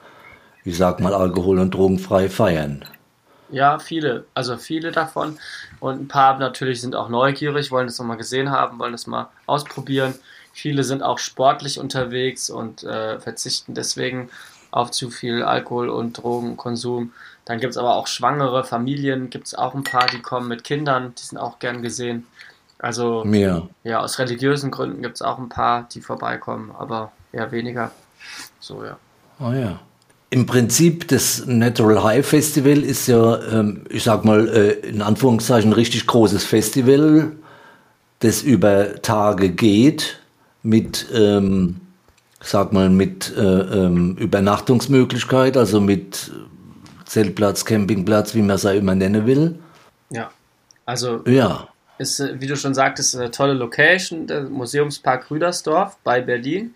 ich 0.62 0.76
sag 0.76 1.00
mal, 1.00 1.14
alkohol- 1.14 1.58
und 1.58 1.72
drogenfrei 1.72 2.28
feiern. 2.28 2.84
Ja, 3.52 3.78
viele, 3.78 4.24
also 4.34 4.56
viele 4.56 4.92
davon. 4.92 5.38
Und 5.78 6.00
ein 6.00 6.08
paar 6.08 6.38
natürlich 6.38 6.80
sind 6.80 6.96
auch 6.96 7.08
neugierig, 7.08 7.70
wollen 7.70 7.86
das 7.86 7.98
nochmal 7.98 8.16
gesehen 8.16 8.50
haben, 8.50 8.78
wollen 8.78 8.92
das 8.92 9.06
mal 9.06 9.28
ausprobieren. 9.46 10.14
Viele 10.52 10.84
sind 10.84 11.02
auch 11.02 11.18
sportlich 11.18 11.78
unterwegs 11.78 12.50
und 12.50 12.82
äh, 12.82 13.20
verzichten 13.20 13.74
deswegen 13.74 14.30
auf 14.70 14.90
zu 14.90 15.10
viel 15.10 15.42
Alkohol 15.42 15.88
und 15.90 16.14
Drogenkonsum. 16.14 17.12
Dann 17.44 17.60
gibt 17.60 17.72
es 17.72 17.76
aber 17.76 17.94
auch 17.96 18.06
schwangere 18.06 18.64
Familien, 18.64 19.30
gibt 19.30 19.46
es 19.46 19.54
auch 19.54 19.74
ein 19.74 19.84
paar, 19.84 20.06
die 20.06 20.20
kommen 20.20 20.48
mit 20.48 20.64
Kindern, 20.64 21.14
die 21.18 21.22
sind 21.22 21.38
auch 21.38 21.58
gern 21.58 21.82
gesehen. 21.82 22.26
Also 22.78 23.24
ja, 23.26 23.68
ja 23.84 24.00
aus 24.00 24.18
religiösen 24.18 24.70
Gründen 24.70 25.02
gibt 25.02 25.16
es 25.16 25.22
auch 25.22 25.38
ein 25.38 25.48
paar, 25.48 25.88
die 25.92 26.00
vorbeikommen, 26.00 26.72
aber 26.76 27.12
eher 27.32 27.52
weniger. 27.52 27.92
So, 28.60 28.84
ja. 28.84 28.96
Oh 29.38 29.52
ja. 29.52 29.80
Im 30.32 30.46
Prinzip, 30.46 31.08
das 31.08 31.44
Natural 31.44 32.02
High 32.04 32.26
Festival 32.26 32.82
ist 32.82 33.06
ja, 33.06 33.38
ähm, 33.52 33.82
ich 33.90 34.02
sag 34.02 34.24
mal, 34.24 34.48
äh, 34.48 34.88
in 34.88 35.02
Anführungszeichen 35.02 35.68
ein 35.68 35.74
richtig 35.74 36.06
großes 36.06 36.42
Festival, 36.42 37.32
das 38.20 38.40
über 38.40 39.02
Tage 39.02 39.50
geht, 39.50 40.20
mit, 40.62 41.06
ähm, 41.12 41.82
sag 42.40 42.72
mal, 42.72 42.88
mit 42.88 43.30
äh, 43.36 43.42
ähm, 43.42 44.16
Übernachtungsmöglichkeit, 44.16 45.58
also 45.58 45.82
mit 45.82 46.32
Zeltplatz, 47.04 47.66
Campingplatz, 47.66 48.34
wie 48.34 48.40
man 48.40 48.56
es 48.56 48.64
auch 48.64 48.72
immer 48.72 48.94
nennen 48.94 49.26
will. 49.26 49.58
Ja, 50.08 50.30
also 50.86 51.20
Ja, 51.26 51.68
ist, 51.98 52.20
äh, 52.20 52.40
wie 52.40 52.46
du 52.46 52.56
schon 52.56 52.72
sagtest, 52.72 53.14
eine 53.16 53.30
tolle 53.30 53.52
Location, 53.52 54.26
der 54.26 54.44
Museumspark 54.44 55.30
Rüdersdorf 55.30 55.98
bei 56.02 56.22
Berlin. 56.22 56.74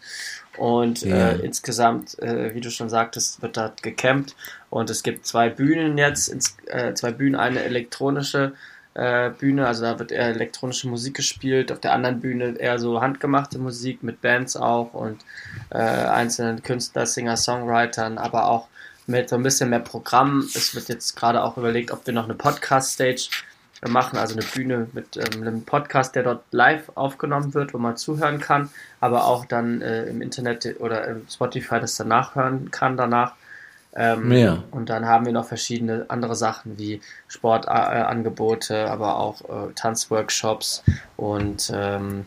Und 0.58 1.02
Ja. 1.02 1.30
äh, 1.30 1.36
insgesamt, 1.44 2.18
äh, 2.20 2.54
wie 2.54 2.60
du 2.60 2.70
schon 2.70 2.88
sagtest, 2.88 3.42
wird 3.42 3.56
dort 3.56 3.82
gecampt. 3.82 4.34
Und 4.70 4.90
es 4.90 5.02
gibt 5.02 5.26
zwei 5.26 5.48
Bühnen 5.50 5.98
jetzt, 5.98 6.28
ins, 6.28 6.56
äh, 6.66 6.94
zwei 6.94 7.10
Bühnen, 7.12 7.36
eine 7.36 7.62
elektronische 7.62 8.52
äh, 8.94 9.28
Bühne, 9.28 9.66
also 9.66 9.82
da 9.82 9.98
wird 9.98 10.10
eher 10.10 10.28
elektronische 10.28 10.88
Musik 10.88 11.16
gespielt, 11.16 11.70
auf 11.70 11.80
der 11.80 11.92
anderen 11.92 12.20
Bühne 12.20 12.56
eher 12.58 12.78
so 12.78 13.02
handgemachte 13.02 13.58
Musik 13.58 14.02
mit 14.02 14.22
Bands 14.22 14.56
auch 14.56 14.94
und 14.94 15.20
äh, 15.68 15.76
einzelnen 15.76 16.62
Künstler, 16.62 17.04
Singer, 17.04 17.36
Songwritern, 17.36 18.16
aber 18.16 18.46
auch 18.48 18.68
mit 19.06 19.28
so 19.28 19.36
ein 19.36 19.42
bisschen 19.42 19.68
mehr 19.68 19.80
Programm. 19.80 20.48
Es 20.54 20.74
wird 20.74 20.88
jetzt 20.88 21.14
gerade 21.14 21.42
auch 21.44 21.58
überlegt, 21.58 21.90
ob 21.90 22.06
wir 22.06 22.14
noch 22.14 22.24
eine 22.24 22.32
Podcast-Stage 22.34 23.28
machen, 23.88 24.18
also 24.18 24.34
eine 24.34 24.44
Bühne 24.44 24.88
mit 24.92 25.16
ähm, 25.16 25.42
einem 25.42 25.64
Podcast, 25.64 26.14
der 26.14 26.22
dort 26.22 26.44
live 26.50 26.90
aufgenommen 26.94 27.54
wird, 27.54 27.74
wo 27.74 27.78
man 27.78 27.96
zuhören 27.96 28.40
kann, 28.40 28.70
aber 29.00 29.26
auch 29.26 29.44
dann 29.44 29.82
äh, 29.82 30.04
im 30.04 30.22
Internet 30.22 30.80
oder 30.80 31.06
im 31.06 31.26
Spotify 31.28 31.80
das 31.80 31.96
dann 31.96 32.08
nachhören 32.08 32.70
kann 32.70 32.96
danach. 32.96 33.32
Ähm, 33.94 34.30
Ja. 34.32 34.64
Und 34.70 34.90
dann 34.90 35.06
haben 35.06 35.24
wir 35.24 35.32
noch 35.32 35.46
verschiedene 35.46 36.04
andere 36.08 36.36
Sachen 36.36 36.78
wie 36.78 37.00
Sportangebote, 37.28 38.90
aber 38.90 39.18
auch 39.18 39.40
äh, 39.42 39.72
Tanzworkshops 39.74 40.82
und 41.16 41.72
ähm, 41.74 42.26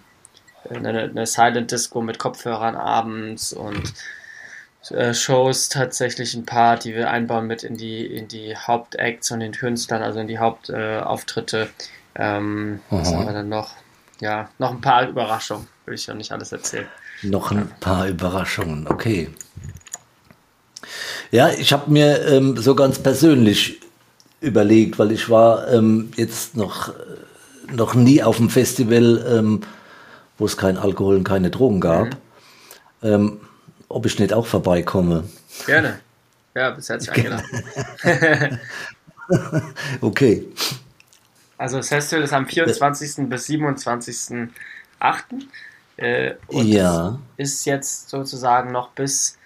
eine, 0.69 1.03
eine 1.03 1.25
Silent 1.25 1.71
Disco 1.71 2.01
mit 2.01 2.19
Kopfhörern 2.19 2.75
abends 2.75 3.53
und 3.53 3.83
äh, 3.85 4.18
Shows 4.81 5.69
tatsächlich 5.69 6.33
ein 6.33 6.45
paar, 6.45 6.77
die 6.77 6.95
wir 6.95 7.09
einbauen 7.09 7.47
mit 7.47 7.63
in 7.63 7.75
die, 7.75 8.05
in 8.05 8.27
die 8.27 8.55
Hauptacts 8.55 9.29
und 9.31 9.41
den 9.41 9.51
Künstlern, 9.51 10.01
also 10.01 10.19
in 10.19 10.27
die 10.27 10.39
Hauptauftritte. 10.39 11.69
Äh, 12.13 12.37
ähm, 12.37 12.79
was 12.89 13.13
haben 13.13 13.25
wir 13.25 13.33
dann 13.33 13.49
noch? 13.49 13.75
Ja, 14.21 14.49
noch 14.57 14.71
ein 14.71 14.81
paar 14.81 15.07
Überraschungen, 15.07 15.67
will 15.85 15.95
ich 15.95 16.07
ja 16.07 16.13
nicht 16.13 16.31
alles 16.31 16.51
erzählen. 16.51 16.87
noch 17.23 17.51
ein 17.51 17.69
paar 17.79 18.07
Überraschungen, 18.07 18.87
okay. 18.87 19.29
Ja, 21.31 21.49
ich 21.49 21.71
habe 21.73 21.91
mir 21.91 22.25
ähm, 22.27 22.57
so 22.57 22.73
ganz 22.73 22.99
persönlich 22.99 23.79
überlegt, 24.41 24.97
weil 24.97 25.11
ich 25.11 25.29
war 25.29 25.71
ähm, 25.71 26.11
jetzt 26.15 26.57
noch, 26.57 26.89
äh, 26.89 27.73
noch 27.73 27.93
nie 27.93 28.23
auf 28.23 28.39
einem 28.39 28.49
Festival, 28.49 29.25
ähm, 29.29 29.61
wo 30.37 30.45
es 30.45 30.57
kein 30.57 30.77
Alkohol 30.77 31.17
und 31.17 31.23
keine 31.25 31.49
Drogen 31.49 31.81
gab, 31.81 32.17
ähm, 33.03 33.39
ob 33.89 34.05
ich 34.05 34.17
nicht 34.19 34.33
auch 34.33 34.45
vorbeikomme. 34.45 35.25
Gerne. 35.65 35.99
Ja, 36.55 36.71
bis 36.71 36.89
herzlich 36.89 37.11
eingeladen. 37.11 37.45
Okay. 40.01 40.43
Also 41.57 41.77
das 41.77 41.89
Festival 41.89 42.23
ist 42.23 42.33
am 42.33 42.47
24. 42.47 43.29
bis 43.29 43.45
27.08. 43.47 44.49
Äh, 45.97 46.33
und 46.47 46.67
Ja. 46.67 47.19
ist 47.37 47.65
jetzt 47.65 48.09
sozusagen 48.09 48.71
noch 48.71 48.89
bis 48.91 49.37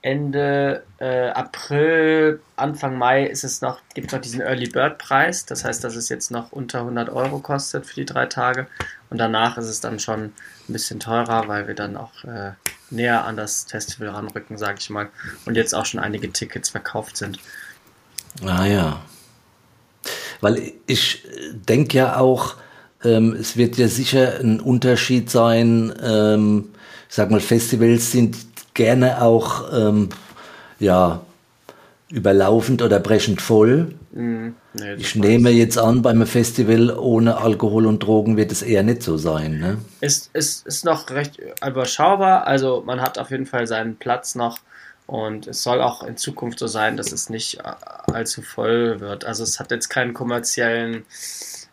Ende 0.00 0.84
äh, 0.98 1.28
April, 1.30 2.40
Anfang 2.56 2.96
Mai 2.96 3.26
ist 3.26 3.44
es 3.44 3.60
noch, 3.60 3.80
gibt 3.94 4.12
noch 4.12 4.20
diesen 4.20 4.40
Early 4.40 4.68
Bird 4.68 4.98
Preis. 4.98 5.44
Das 5.44 5.64
heißt, 5.64 5.84
dass 5.84 5.96
es 5.96 6.08
jetzt 6.08 6.30
noch 6.30 6.52
unter 6.52 6.80
100 6.80 7.10
Euro 7.10 7.40
kostet 7.40 7.84
für 7.86 7.94
die 7.96 8.06
drei 8.06 8.26
Tage. 8.26 8.66
Und 9.10 9.18
danach 9.18 9.58
ist 9.58 9.66
es 9.66 9.80
dann 9.80 9.98
schon 9.98 10.32
ein 10.68 10.72
bisschen 10.72 11.00
teurer, 11.00 11.48
weil 11.48 11.66
wir 11.66 11.74
dann 11.74 11.96
auch 11.96 12.24
äh, 12.24 12.52
näher 12.90 13.24
an 13.24 13.36
das 13.36 13.66
Festival 13.68 14.08
ranrücken, 14.08 14.58
sage 14.58 14.78
ich 14.80 14.90
mal. 14.90 15.08
Und 15.44 15.56
jetzt 15.56 15.74
auch 15.74 15.86
schon 15.86 16.00
einige 16.00 16.32
Tickets 16.32 16.70
verkauft 16.70 17.16
sind. 17.16 17.38
Ah 18.44 18.66
ja. 18.66 19.02
Weil 20.40 20.72
ich 20.86 21.24
denke 21.52 21.98
ja 21.98 22.16
auch, 22.16 22.56
ähm, 23.04 23.34
es 23.34 23.56
wird 23.56 23.76
ja 23.76 23.88
sicher 23.88 24.40
ein 24.40 24.60
Unterschied 24.60 25.30
sein. 25.30 25.92
Ähm, 26.02 26.70
ich 27.08 27.14
sag 27.14 27.30
mal, 27.30 27.40
Festivals 27.40 28.12
sind 28.12 28.36
gerne 28.74 29.22
auch 29.22 29.72
ähm, 29.72 30.10
ja 30.78 31.20
überlaufend 32.10 32.82
oder 32.82 33.00
brechend 33.00 33.42
voll. 33.42 33.94
Mm, 34.12 34.50
nee, 34.78 34.94
Ich 34.94 35.14
nehme 35.14 35.50
jetzt 35.50 35.78
an, 35.78 36.02
beim 36.02 36.26
Festival 36.26 36.90
ohne 36.90 37.38
Alkohol 37.38 37.86
und 37.86 38.02
Drogen 38.02 38.36
wird 38.36 38.52
es 38.52 38.62
eher 38.62 38.82
nicht 38.82 39.02
so 39.02 39.16
sein. 39.16 39.58
Ne? 39.58 39.78
ist, 40.00 40.30
ist, 40.34 40.66
ist 40.66 40.84
noch 40.84 41.10
recht 41.10 41.40
überschaubar. 41.66 42.46
Also 42.46 42.82
man 42.84 43.00
hat 43.00 43.18
auf 43.18 43.30
jeden 43.30 43.46
Fall 43.46 43.66
seinen 43.66 43.96
Platz 43.96 44.34
noch 44.34 44.58
und 45.06 45.46
es 45.46 45.62
soll 45.62 45.80
auch 45.80 46.02
in 46.02 46.16
Zukunft 46.16 46.58
so 46.58 46.66
sein, 46.66 46.96
dass 46.96 47.12
es 47.12 47.30
nicht 47.30 47.60
allzu 47.64 48.42
voll 48.42 49.00
wird. 49.00 49.24
Also 49.24 49.42
es 49.42 49.58
hat 49.58 49.70
jetzt 49.70 49.88
keinen 49.88 50.12
kommerziellen 50.12 51.06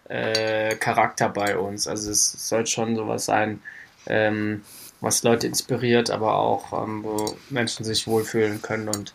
äh, 0.08 0.76
Charakter 0.76 1.30
bei 1.30 1.58
uns. 1.58 1.88
Also 1.88 2.12
es 2.12 2.48
soll 2.48 2.66
schon 2.66 2.96
sowas 2.96 3.26
sein, 3.26 3.62
ähm, 4.06 4.64
was 5.02 5.24
Leute 5.24 5.48
inspiriert, 5.48 6.12
aber 6.12 6.36
auch 6.36 6.84
ähm, 6.84 7.04
wo 7.04 7.36
Menschen 7.50 7.84
sich 7.84 8.08
wohlfühlen 8.08 8.62
können 8.62 8.88
und 8.88 9.14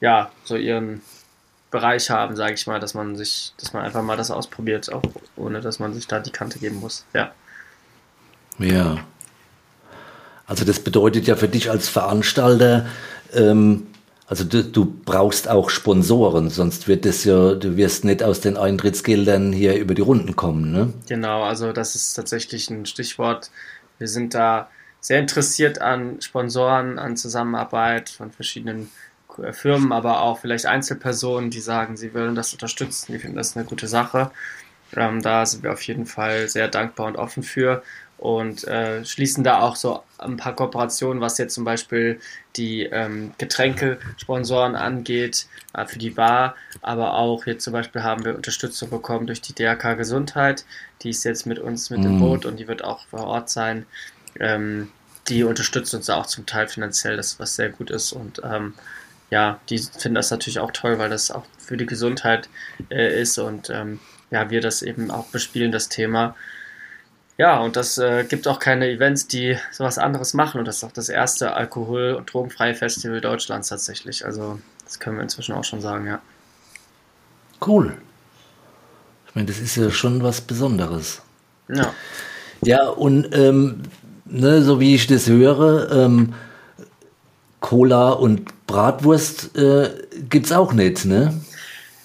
ja, 0.00 0.30
so 0.44 0.56
ihren 0.56 1.00
Bereich 1.74 2.08
haben, 2.08 2.36
sage 2.36 2.54
ich 2.54 2.68
mal, 2.68 2.78
dass 2.78 2.94
man 2.94 3.16
sich, 3.16 3.52
dass 3.58 3.72
man 3.72 3.82
einfach 3.82 4.00
mal 4.00 4.16
das 4.16 4.30
ausprobiert, 4.30 4.92
auch 4.92 5.02
ohne 5.34 5.60
dass 5.60 5.80
man 5.80 5.92
sich 5.92 6.06
da 6.06 6.20
die 6.20 6.30
Kante 6.30 6.60
geben 6.60 6.78
muss. 6.78 7.04
Ja. 7.12 7.32
Ja. 8.60 8.98
Also 10.46 10.64
das 10.64 10.78
bedeutet 10.78 11.26
ja 11.26 11.34
für 11.34 11.48
dich 11.48 11.70
als 11.72 11.88
Veranstalter, 11.88 12.86
ähm, 13.32 13.88
also 14.28 14.44
du, 14.44 14.62
du 14.62 14.86
brauchst 15.04 15.48
auch 15.48 15.68
Sponsoren, 15.68 16.48
sonst 16.48 16.86
wird 16.86 17.06
es 17.06 17.24
ja, 17.24 17.56
du 17.56 17.76
wirst 17.76 18.04
nicht 18.04 18.22
aus 18.22 18.40
den 18.40 18.56
Eintrittsgeldern 18.56 19.52
hier 19.52 19.74
über 19.74 19.94
die 19.94 20.02
Runden 20.02 20.36
kommen, 20.36 20.70
ne? 20.70 20.92
Genau, 21.08 21.42
also 21.42 21.72
das 21.72 21.96
ist 21.96 22.14
tatsächlich 22.14 22.70
ein 22.70 22.86
Stichwort. 22.86 23.50
Wir 23.98 24.06
sind 24.06 24.32
da 24.32 24.68
sehr 25.00 25.18
interessiert 25.18 25.80
an 25.80 26.20
Sponsoren, 26.20 27.00
an 27.00 27.16
Zusammenarbeit 27.16 28.10
von 28.10 28.30
verschiedenen 28.30 28.90
Firmen, 29.52 29.92
aber 29.92 30.22
auch 30.22 30.38
vielleicht 30.38 30.66
Einzelpersonen, 30.66 31.50
die 31.50 31.60
sagen, 31.60 31.96
sie 31.96 32.14
würden 32.14 32.34
das 32.34 32.52
unterstützen, 32.52 33.12
die 33.12 33.18
finden 33.18 33.36
das 33.36 33.56
eine 33.56 33.64
gute 33.64 33.88
Sache. 33.88 34.30
Ähm, 34.96 35.22
da 35.22 35.44
sind 35.46 35.62
wir 35.62 35.72
auf 35.72 35.82
jeden 35.82 36.06
Fall 36.06 36.48
sehr 36.48 36.68
dankbar 36.68 37.06
und 37.06 37.16
offen 37.16 37.42
für 37.42 37.82
und 38.16 38.64
äh, 38.64 39.04
schließen 39.04 39.42
da 39.42 39.60
auch 39.60 39.76
so 39.76 40.02
ein 40.18 40.36
paar 40.36 40.54
Kooperationen, 40.54 41.20
was 41.20 41.36
jetzt 41.38 41.54
zum 41.54 41.64
Beispiel 41.64 42.20
die 42.56 42.84
ähm, 42.84 43.32
Getränkesponsoren 43.38 44.76
angeht, 44.76 45.46
äh, 45.74 45.84
für 45.84 45.98
die 45.98 46.10
Bar, 46.10 46.54
aber 46.80 47.14
auch 47.14 47.44
jetzt 47.46 47.64
zum 47.64 47.72
Beispiel 47.72 48.02
haben 48.02 48.24
wir 48.24 48.36
Unterstützung 48.36 48.88
bekommen 48.88 49.26
durch 49.26 49.40
die 49.40 49.52
DRK 49.54 49.94
Gesundheit, 49.94 50.64
die 51.02 51.10
ist 51.10 51.24
jetzt 51.24 51.44
mit 51.44 51.58
uns 51.58 51.90
mit 51.90 52.04
im 52.04 52.12
Mhm. 52.12 52.18
Boot 52.18 52.46
und 52.46 52.56
die 52.58 52.68
wird 52.68 52.84
auch 52.84 53.04
vor 53.08 53.24
Ort 53.24 53.50
sein. 53.50 53.84
Ähm, 54.38 54.90
die 55.28 55.42
unterstützt 55.44 55.94
uns 55.94 56.10
auch 56.10 56.26
zum 56.26 56.46
Teil 56.46 56.68
finanziell, 56.68 57.16
das 57.16 57.38
was 57.40 57.56
sehr 57.56 57.70
gut 57.70 57.90
ist 57.90 58.12
und 58.12 58.40
ähm, 58.44 58.74
ja, 59.30 59.60
die 59.68 59.78
finden 59.78 60.14
das 60.14 60.30
natürlich 60.30 60.58
auch 60.58 60.70
toll, 60.70 60.98
weil 60.98 61.10
das 61.10 61.30
auch 61.30 61.44
für 61.58 61.76
die 61.76 61.86
Gesundheit 61.86 62.48
äh, 62.90 63.20
ist 63.20 63.38
und 63.38 63.70
ähm, 63.70 64.00
ja, 64.30 64.50
wir 64.50 64.60
das 64.60 64.82
eben 64.82 65.10
auch 65.10 65.26
bespielen, 65.26 65.72
das 65.72 65.88
Thema. 65.88 66.34
Ja, 67.36 67.58
und 67.58 67.76
das 67.76 67.98
äh, 67.98 68.24
gibt 68.24 68.46
auch 68.46 68.60
keine 68.60 68.88
Events, 68.88 69.26
die 69.26 69.56
sowas 69.72 69.98
anderes 69.98 70.34
machen. 70.34 70.58
Und 70.58 70.66
das 70.66 70.76
ist 70.76 70.84
auch 70.84 70.92
das 70.92 71.08
erste 71.08 71.54
alkohol- 71.54 72.14
und 72.14 72.32
drogenfreie 72.32 72.74
Festival 72.74 73.20
Deutschlands 73.20 73.68
tatsächlich. 73.68 74.24
Also, 74.24 74.60
das 74.84 75.00
können 75.00 75.16
wir 75.16 75.22
inzwischen 75.22 75.54
auch 75.54 75.64
schon 75.64 75.80
sagen, 75.80 76.06
ja. 76.06 76.20
Cool. 77.64 77.96
Ich 79.28 79.34
meine, 79.34 79.48
das 79.48 79.58
ist 79.58 79.76
ja 79.76 79.90
schon 79.90 80.22
was 80.22 80.40
Besonderes. 80.40 81.22
Ja, 81.68 81.92
Ja, 82.62 82.88
und 82.88 83.34
ähm, 83.34 83.82
ne, 84.24 84.62
so 84.62 84.78
wie 84.80 84.94
ich 84.94 85.06
das 85.06 85.28
höre, 85.28 85.90
ähm, 85.90 86.34
Cola 87.64 88.10
und 88.10 88.66
Bratwurst 88.66 89.56
äh, 89.56 89.88
gibt's 90.28 90.52
auch 90.52 90.74
nicht, 90.74 91.06
ne? 91.06 91.32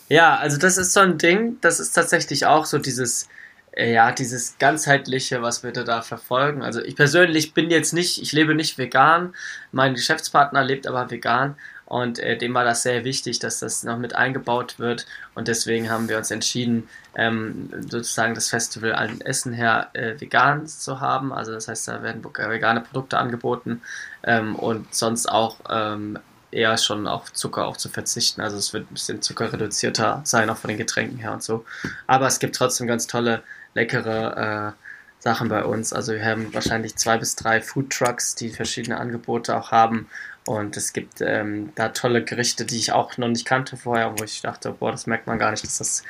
ja 0.07 0.37
also 0.37 0.57
das 0.57 0.77
ist 0.77 0.93
so 0.93 1.01
ein 1.01 1.17
Ding, 1.17 1.57
das 1.59 1.81
ist 1.81 1.91
tatsächlich 1.91 2.45
auch 2.45 2.65
so 2.65 2.77
dieses, 2.77 3.27
äh, 3.71 3.91
ja, 3.91 4.13
dieses 4.13 4.57
ganzheitliche, 4.57 5.41
was 5.41 5.61
wir 5.61 5.73
da 5.73 6.01
verfolgen. 6.01 6.61
Also 6.61 6.81
ich 6.81 6.95
persönlich 6.95 7.53
bin 7.53 7.69
jetzt 7.71 7.93
nicht, 7.93 8.21
ich 8.21 8.31
lebe 8.31 8.55
nicht 8.55 8.77
vegan, 8.77 9.33
mein 9.73 9.95
Geschäftspartner 9.95 10.63
lebt 10.63 10.87
aber 10.87 11.11
vegan 11.11 11.57
und 11.89 12.19
äh, 12.19 12.37
dem 12.37 12.53
war 12.53 12.63
das 12.63 12.83
sehr 12.83 13.03
wichtig, 13.03 13.39
dass 13.39 13.59
das 13.59 13.83
noch 13.83 13.97
mit 13.97 14.15
eingebaut 14.15 14.77
wird 14.77 15.07
und 15.33 15.47
deswegen 15.47 15.89
haben 15.89 16.07
wir 16.07 16.17
uns 16.17 16.29
entschieden, 16.29 16.87
ähm, 17.15 17.69
sozusagen 17.89 18.35
das 18.35 18.49
Festival 18.49 18.93
an 18.93 19.21
Essen 19.21 19.53
her 19.53 19.89
äh, 19.93 20.13
vegan 20.21 20.67
zu 20.67 21.01
haben. 21.01 21.33
Also 21.33 21.51
das 21.51 21.67
heißt, 21.67 21.87
da 21.87 22.03
werden 22.03 22.23
vegane 22.23 22.81
Produkte 22.81 23.17
angeboten 23.17 23.81
ähm, 24.23 24.55
und 24.55 24.93
sonst 24.93 25.27
auch 25.31 25.57
ähm, 25.67 26.19
eher 26.51 26.77
schon 26.77 27.07
auf 27.07 27.33
Zucker 27.33 27.65
auch 27.65 27.77
zu 27.77 27.89
verzichten. 27.89 28.41
Also 28.41 28.57
es 28.57 28.71
wird 28.71 28.89
ein 28.89 28.93
bisschen 28.93 29.23
zuckerreduzierter 29.23 30.21
sein, 30.25 30.49
auch 30.51 30.57
von 30.57 30.69
den 30.69 30.77
Getränken 30.77 31.17
her 31.17 31.33
und 31.33 31.43
so. 31.43 31.65
Aber 32.05 32.27
es 32.27 32.37
gibt 32.37 32.55
trotzdem 32.55 32.85
ganz 32.85 33.07
tolle, 33.07 33.41
leckere 33.73 34.75
äh, 34.77 34.83
Sachen 35.19 35.49
bei 35.49 35.63
uns. 35.63 35.91
Also 35.91 36.13
wir 36.13 36.23
haben 36.23 36.53
wahrscheinlich 36.53 36.95
zwei 36.95 37.17
bis 37.17 37.35
drei 37.35 37.61
Food 37.61 37.89
Trucks, 37.89 38.35
die 38.35 38.49
verschiedene 38.49 38.97
Angebote 38.97 39.55
auch 39.57 39.71
haben. 39.71 40.07
Und 40.49 40.77
es 40.77 40.93
gibt 40.93 41.21
ähm, 41.21 41.71
da 41.75 41.89
tolle 41.89 42.23
Gerichte, 42.23 42.65
die 42.65 42.77
ich 42.77 42.91
auch 42.91 43.15
noch 43.19 43.27
nicht 43.27 43.45
kannte 43.45 43.77
vorher, 43.77 44.15
wo 44.17 44.23
ich 44.23 44.41
dachte, 44.41 44.71
boah, 44.71 44.91
das 44.91 45.05
merkt 45.05 45.27
man 45.27 45.37
gar 45.37 45.51
nicht, 45.51 45.63
dass 45.63 45.77
das 45.77 46.03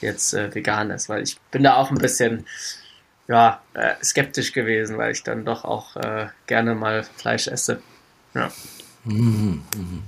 jetzt 0.00 0.32
äh, 0.32 0.54
vegan 0.54 0.90
ist, 0.90 1.10
weil 1.10 1.22
ich 1.22 1.38
bin 1.50 1.62
da 1.62 1.76
auch 1.76 1.90
ein 1.90 1.98
bisschen 1.98 2.46
ja, 3.28 3.60
äh, 3.74 3.92
skeptisch 4.02 4.54
gewesen, 4.54 4.96
weil 4.96 5.12
ich 5.12 5.24
dann 5.24 5.44
doch 5.44 5.66
auch 5.66 5.96
äh, 5.96 6.28
gerne 6.46 6.74
mal 6.74 7.04
Fleisch 7.16 7.48
esse. 7.48 7.82
Ja. 8.32 8.50
Mhm, 9.04 9.62
mhm. 9.76 10.02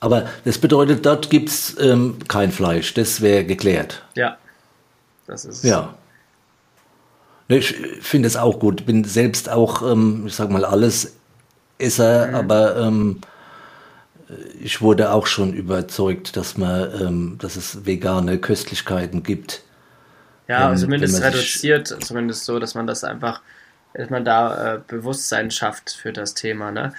Aber 0.00 0.28
das 0.44 0.58
bedeutet, 0.58 1.06
dort 1.06 1.30
gibt 1.30 1.48
es 1.48 1.78
ähm, 1.78 2.18
kein 2.26 2.50
Fleisch, 2.50 2.92
das 2.92 3.20
wäre 3.20 3.44
geklärt. 3.44 4.04
Ja, 4.16 4.36
das 5.28 5.44
ist 5.44 5.62
Ja. 5.62 5.94
Ich 7.46 7.76
finde 8.00 8.26
es 8.26 8.36
auch 8.36 8.58
gut. 8.58 8.84
Bin 8.84 9.04
selbst 9.04 9.48
auch, 9.48 9.82
ähm, 9.82 10.24
ich 10.26 10.34
sag 10.34 10.50
mal, 10.50 10.64
alles 10.64 11.12
Esser, 11.82 12.28
mhm. 12.28 12.34
aber 12.34 12.76
ähm, 12.76 13.20
ich 14.60 14.80
wurde 14.80 15.12
auch 15.12 15.26
schon 15.26 15.52
überzeugt, 15.52 16.36
dass 16.36 16.56
man, 16.56 17.00
ähm, 17.00 17.38
dass 17.38 17.56
es 17.56 17.84
vegane 17.84 18.38
Köstlichkeiten 18.38 19.22
gibt. 19.22 19.62
Ja, 20.48 20.70
wenn, 20.70 20.78
zumindest 20.78 21.22
wenn 21.22 21.32
reduziert, 21.32 21.96
zumindest 22.04 22.44
so, 22.44 22.58
dass 22.58 22.74
man 22.74 22.86
das 22.86 23.04
einfach, 23.04 23.40
dass 23.94 24.10
man 24.10 24.24
da 24.24 24.74
äh, 24.74 24.80
Bewusstsein 24.86 25.50
schafft 25.50 25.90
für 25.90 26.12
das 26.12 26.34
Thema, 26.34 26.70
ne? 26.72 26.94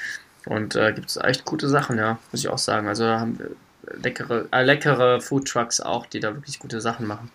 Und 0.46 0.76
äh, 0.76 0.92
gibt 0.94 1.10
es 1.10 1.18
echt 1.18 1.46
gute 1.46 1.70
Sachen, 1.70 1.98
ja, 1.98 2.20
muss 2.32 2.42
ich 2.42 2.50
auch 2.50 2.58
sagen. 2.58 2.88
Also 2.88 3.06
haben 3.06 3.40
wir 3.40 3.52
leckere, 4.02 4.46
äh, 4.52 4.64
leckere 4.64 5.22
Food 5.22 5.48
Trucks 5.48 5.80
auch, 5.80 6.06
die 6.06 6.20
da 6.20 6.34
wirklich 6.34 6.60
gute 6.60 6.82
Sachen 6.82 7.08
machen. 7.08 7.32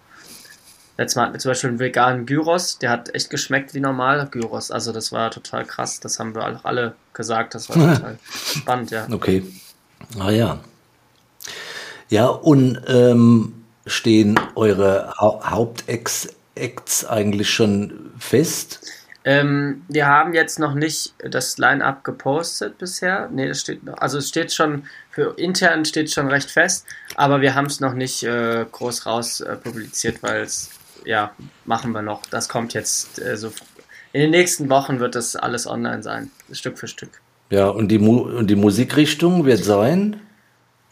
Letztes 0.98 1.14
Mal 1.14 1.22
hatten 1.22 1.34
wir 1.34 1.38
zum 1.38 1.50
Beispiel 1.50 1.70
einen 1.70 1.78
veganen 1.78 2.26
Gyros, 2.26 2.78
der 2.78 2.90
hat 2.90 3.14
echt 3.14 3.30
geschmeckt 3.30 3.72
wie 3.72 3.78
normal 3.78 4.26
Gyros. 4.32 4.72
Also 4.72 4.90
das 4.90 5.12
war 5.12 5.30
total 5.30 5.64
krass. 5.64 6.00
Das 6.00 6.18
haben 6.18 6.34
wir 6.34 6.42
auch 6.42 6.64
alle 6.64 6.96
gesagt. 7.14 7.54
Das 7.54 7.68
war 7.68 7.76
total 7.94 8.18
spannend, 8.26 8.90
ja. 8.90 9.06
Okay. 9.08 9.44
Ah 10.18 10.30
ja. 10.30 10.58
Ja, 12.08 12.26
und 12.26 12.80
ähm, 12.88 13.64
stehen 13.86 14.40
eure 14.56 15.14
ha 15.16 15.50
Hauptacts 15.50 16.34
eigentlich 17.08 17.48
schon 17.48 18.10
fest? 18.18 18.80
Ähm, 19.24 19.82
wir 19.88 20.06
haben 20.06 20.34
jetzt 20.34 20.58
noch 20.58 20.74
nicht 20.74 21.14
das 21.18 21.58
Line-Up 21.58 22.02
gepostet 22.02 22.78
bisher. 22.78 23.28
Nee, 23.30 23.46
das 23.46 23.60
steht 23.60 23.84
noch. 23.84 23.98
Also 23.98 24.18
es 24.18 24.28
steht 24.28 24.52
schon, 24.52 24.84
für 25.10 25.38
intern 25.38 25.84
steht 25.84 26.10
schon 26.10 26.26
recht 26.26 26.50
fest, 26.50 26.86
aber 27.14 27.40
wir 27.40 27.54
haben 27.54 27.66
es 27.66 27.78
noch 27.78 27.94
nicht 27.94 28.24
äh, 28.24 28.64
groß 28.72 29.06
raus 29.06 29.40
äh, 29.40 29.54
publiziert, 29.56 30.22
weil 30.22 30.42
es 30.42 30.70
ja, 31.04 31.32
machen 31.64 31.92
wir 31.92 32.02
noch. 32.02 32.26
Das 32.26 32.48
kommt 32.48 32.74
jetzt 32.74 33.20
äh, 33.20 33.36
so. 33.36 33.52
In 34.12 34.22
den 34.22 34.30
nächsten 34.30 34.70
Wochen 34.70 35.00
wird 35.00 35.14
das 35.14 35.36
alles 35.36 35.66
online 35.66 36.02
sein, 36.02 36.30
Stück 36.52 36.78
für 36.78 36.88
Stück. 36.88 37.20
Ja, 37.50 37.68
und 37.68 37.88
die, 37.88 37.98
Mu 37.98 38.20
und 38.20 38.48
die 38.48 38.56
Musikrichtung 38.56 39.44
wird 39.44 39.64
sein? 39.64 40.20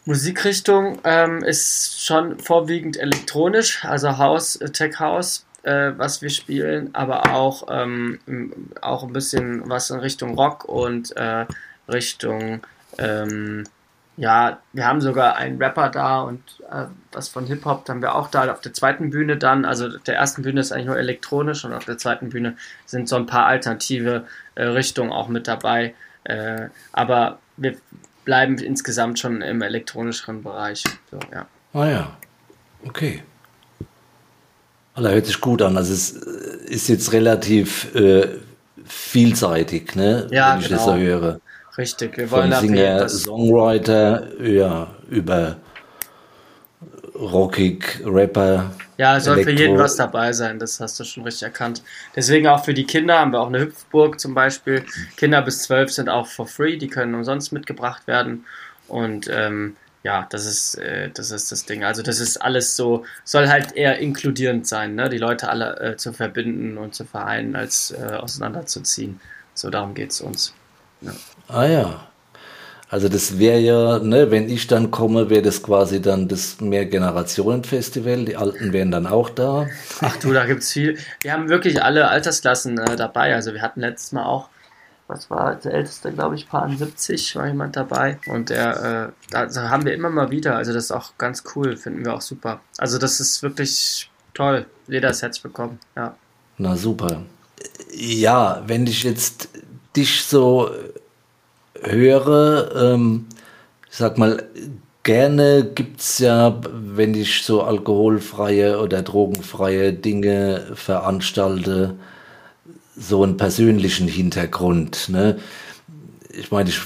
Musikrichtung 0.05 0.99
ähm, 1.03 1.43
ist 1.43 2.03
schon 2.03 2.39
vorwiegend 2.39 2.97
elektronisch, 2.97 3.83
also 3.83 4.17
House, 4.17 4.55
äh, 4.55 4.69
Tech 4.69 4.99
House, 4.99 5.45
äh, 5.63 5.91
was 5.97 6.21
wir 6.21 6.29
spielen, 6.29 6.95
aber 6.95 7.33
auch, 7.33 7.67
ähm, 7.69 8.19
auch 8.81 9.03
ein 9.03 9.13
bisschen 9.13 9.69
was 9.69 9.89
in 9.89 9.99
Richtung 9.99 10.35
Rock 10.35 10.65
und 10.65 11.15
äh, 11.17 11.45
Richtung 11.89 12.61
ähm, 12.97 13.65
ja, 14.17 14.59
wir 14.73 14.87
haben 14.87 14.99
sogar 14.99 15.35
einen 15.35 15.61
Rapper 15.61 15.89
da 15.89 16.21
und 16.21 16.41
äh, 16.71 16.85
was 17.11 17.29
von 17.29 17.45
Hip-Hop 17.45 17.87
haben 17.87 18.01
wir 18.01 18.15
auch 18.15 18.29
da 18.29 18.51
auf 18.51 18.61
der 18.61 18.73
zweiten 18.73 19.11
Bühne 19.11 19.37
dann. 19.37 19.63
Also 19.63 19.95
der 19.99 20.15
ersten 20.15 20.41
Bühne 20.41 20.59
ist 20.59 20.71
eigentlich 20.71 20.87
nur 20.87 20.97
elektronisch 20.97 21.63
und 21.63 21.73
auf 21.73 21.85
der 21.85 21.99
zweiten 21.99 22.29
Bühne 22.29 22.57
sind 22.87 23.07
so 23.07 23.15
ein 23.15 23.27
paar 23.27 23.45
alternative 23.45 24.25
äh, 24.55 24.63
Richtungen 24.63 25.11
auch 25.11 25.27
mit 25.27 25.47
dabei. 25.47 25.93
Äh, 26.23 26.69
aber 26.93 27.37
wir 27.57 27.75
bleiben 28.25 28.57
insgesamt 28.57 29.19
schon 29.19 29.43
im 29.43 29.61
elektronischeren 29.61 30.41
Bereich. 30.41 30.83
So, 31.11 31.19
ja. 31.31 31.45
Ah 31.73 31.87
ja, 31.87 32.17
okay. 32.85 33.21
Also 34.95 35.09
hört 35.09 35.25
sich 35.27 35.39
gut 35.39 35.61
an. 35.61 35.77
Also 35.77 35.93
es 35.93 36.13
äh, 36.13 36.73
ist 36.73 36.89
jetzt 36.89 37.13
relativ 37.13 37.93
äh, 37.93 38.27
vielseitig, 38.83 39.95
ne? 39.95 40.27
Ja, 40.31 40.53
wenn 40.53 40.61
ich 40.61 40.69
genau. 40.69 40.77
das 40.77 40.85
so 40.85 40.95
höre. 40.95 41.39
Richtig, 41.77 42.17
wir 42.17 42.31
wollen 42.31 42.51
Von 42.51 42.61
Singer, 42.61 43.07
Songwriter, 43.07 44.41
ja, 44.41 44.87
über 45.09 45.57
rockig, 47.13 48.01
Rapper. 48.05 48.71
Ja, 48.97 49.17
es 49.17 49.25
soll 49.25 49.35
Elektro. 49.35 49.53
für 49.53 49.59
jeden 49.59 49.77
was 49.77 49.95
dabei 49.95 50.33
sein, 50.33 50.59
das 50.59 50.79
hast 50.79 50.99
du 50.99 51.03
schon 51.03 51.23
richtig 51.23 51.43
erkannt. 51.43 51.83
Deswegen 52.15 52.47
auch 52.47 52.63
für 52.65 52.73
die 52.73 52.85
Kinder 52.85 53.19
haben 53.19 53.31
wir 53.31 53.41
auch 53.41 53.47
eine 53.47 53.59
Hüpfburg 53.59 54.19
zum 54.19 54.33
Beispiel. 54.33 54.83
Kinder 55.17 55.41
bis 55.41 55.63
zwölf 55.63 55.91
sind 55.91 56.09
auch 56.09 56.27
for 56.27 56.47
free, 56.47 56.77
die 56.77 56.87
können 56.87 57.13
umsonst 57.13 57.53
mitgebracht 57.53 58.07
werden. 58.07 58.45
Und 58.87 59.29
ähm, 59.31 59.75
ja, 60.03 60.25
das 60.29 60.45
ist, 60.45 60.75
äh, 60.75 61.09
das 61.13 61.31
ist 61.31 61.51
das 61.51 61.65
Ding. 61.65 61.83
Also 61.83 62.01
das 62.01 62.19
ist 62.19 62.37
alles 62.37 62.75
so, 62.75 63.05
soll 63.23 63.49
halt 63.49 63.73
eher 63.73 63.99
inkludierend 63.99 64.65
sein, 64.67 64.95
ne? 64.95 65.09
die 65.09 65.17
Leute 65.17 65.49
alle 65.49 65.79
äh, 65.79 65.97
zu 65.97 66.13
verbinden 66.13 66.77
und 66.77 66.95
zu 66.95 67.05
vereinen, 67.05 67.55
als 67.55 67.91
äh, 67.91 68.15
auseinanderzuziehen. 68.15 69.19
So 69.53 69.69
darum 69.69 69.93
geht 69.93 70.11
es 70.11 70.21
uns. 70.21 70.53
Ja. 71.01 71.11
Ah 71.47 71.65
ja. 71.65 72.07
Also 72.89 73.09
das 73.09 73.37
wäre 73.37 73.59
ja, 73.59 73.99
ne, 73.99 74.31
wenn 74.31 74.49
ich 74.49 74.67
dann 74.67 74.91
komme, 74.91 75.29
wäre 75.29 75.41
das 75.41 75.61
quasi 75.61 76.01
dann 76.01 76.29
das 76.29 76.61
Mehrgenerationen-Festival. 76.61 78.23
Die 78.23 78.37
Alten 78.37 78.71
wären 78.71 78.91
dann 78.91 79.07
auch 79.07 79.29
da. 79.29 79.67
Ach 79.99 80.15
du, 80.17 80.31
da 80.31 80.45
gibt's 80.45 80.71
viel. 80.71 80.97
Wir 81.21 81.33
haben 81.33 81.49
wirklich 81.49 81.83
alle 81.83 82.07
Altersklassen 82.07 82.77
äh, 82.77 82.95
dabei. 82.95 83.35
Also 83.35 83.53
wir 83.53 83.61
hatten 83.61 83.81
letztes 83.81 84.13
Mal 84.13 84.25
auch, 84.25 84.47
was 85.07 85.29
war 85.29 85.55
der 85.55 85.73
älteste, 85.73 86.13
glaube 86.13 86.35
ich, 86.35 86.47
Paar 86.47 86.69
70 86.69 87.35
war 87.35 87.47
jemand 87.47 87.75
dabei. 87.75 88.19
Und 88.27 88.49
der, 88.49 89.13
äh, 89.31 89.47
da 89.51 89.69
haben 89.69 89.85
wir 89.85 89.93
immer 89.93 90.09
mal 90.09 90.31
wieder. 90.31 90.55
Also 90.55 90.71
das 90.71 90.85
ist 90.85 90.91
auch 90.91 91.17
ganz 91.17 91.43
cool, 91.55 91.75
finden 91.75 92.05
wir 92.05 92.13
auch 92.13 92.21
super. 92.21 92.61
Also 92.77 92.97
das 92.97 93.19
ist 93.19 93.43
wirklich 93.43 94.09
toll. 94.33 94.65
Jeder 94.87 95.09
ist 95.09 95.21
herzlich 95.21 95.43
willkommen, 95.43 95.77
ja. 95.97 96.15
Na 96.57 96.77
super. 96.77 97.23
Ja, 97.93 98.63
wenn 98.65 98.87
ich 98.87 99.03
jetzt 99.03 99.49
dich 99.93 100.23
so 100.23 100.71
höre, 101.83 102.75
ähm, 102.75 103.25
ich 103.89 103.97
sag 103.97 104.17
mal, 104.17 104.43
gerne 105.03 105.63
gibt 105.73 106.01
es 106.01 106.19
ja, 106.19 106.59
wenn 106.73 107.13
ich 107.13 107.43
so 107.43 107.61
alkoholfreie 107.61 108.81
oder 108.81 109.01
drogenfreie 109.01 109.93
Dinge 109.93 110.67
veranstalte, 110.73 111.95
so 112.95 113.23
einen 113.23 113.37
persönlichen 113.37 114.07
Hintergrund. 114.07 115.07
Ne? 115.09 115.37
Ich 116.37 116.51
meine, 116.51 116.69
ich 116.69 116.81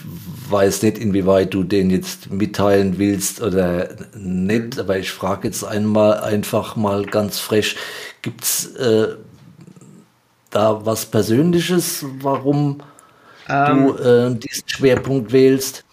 weiß 0.50 0.84
nicht, 0.84 1.00
inwieweit 1.00 1.54
du 1.54 1.64
den 1.64 1.90
jetzt 1.90 2.32
mitteilen 2.32 3.00
willst 3.00 3.42
oder 3.42 3.90
nicht, 4.16 4.78
aber 4.78 5.00
ich 5.00 5.12
frage 5.12 5.48
jetzt 5.48 5.64
einmal 5.64 6.20
einfach 6.20 6.76
mal 6.76 7.06
ganz 7.06 7.40
frech, 7.40 7.76
gibt's 8.22 8.68
äh, 8.76 9.16
da 10.52 10.86
was 10.86 11.08
Persönliches, 11.08 12.06
warum 12.20 12.82
ähm, 13.52 13.88
du 13.88 13.98
äh, 13.98 14.36
diesen 14.36 14.68
Schwerpunkt 14.68 15.32
wählst? 15.32 15.84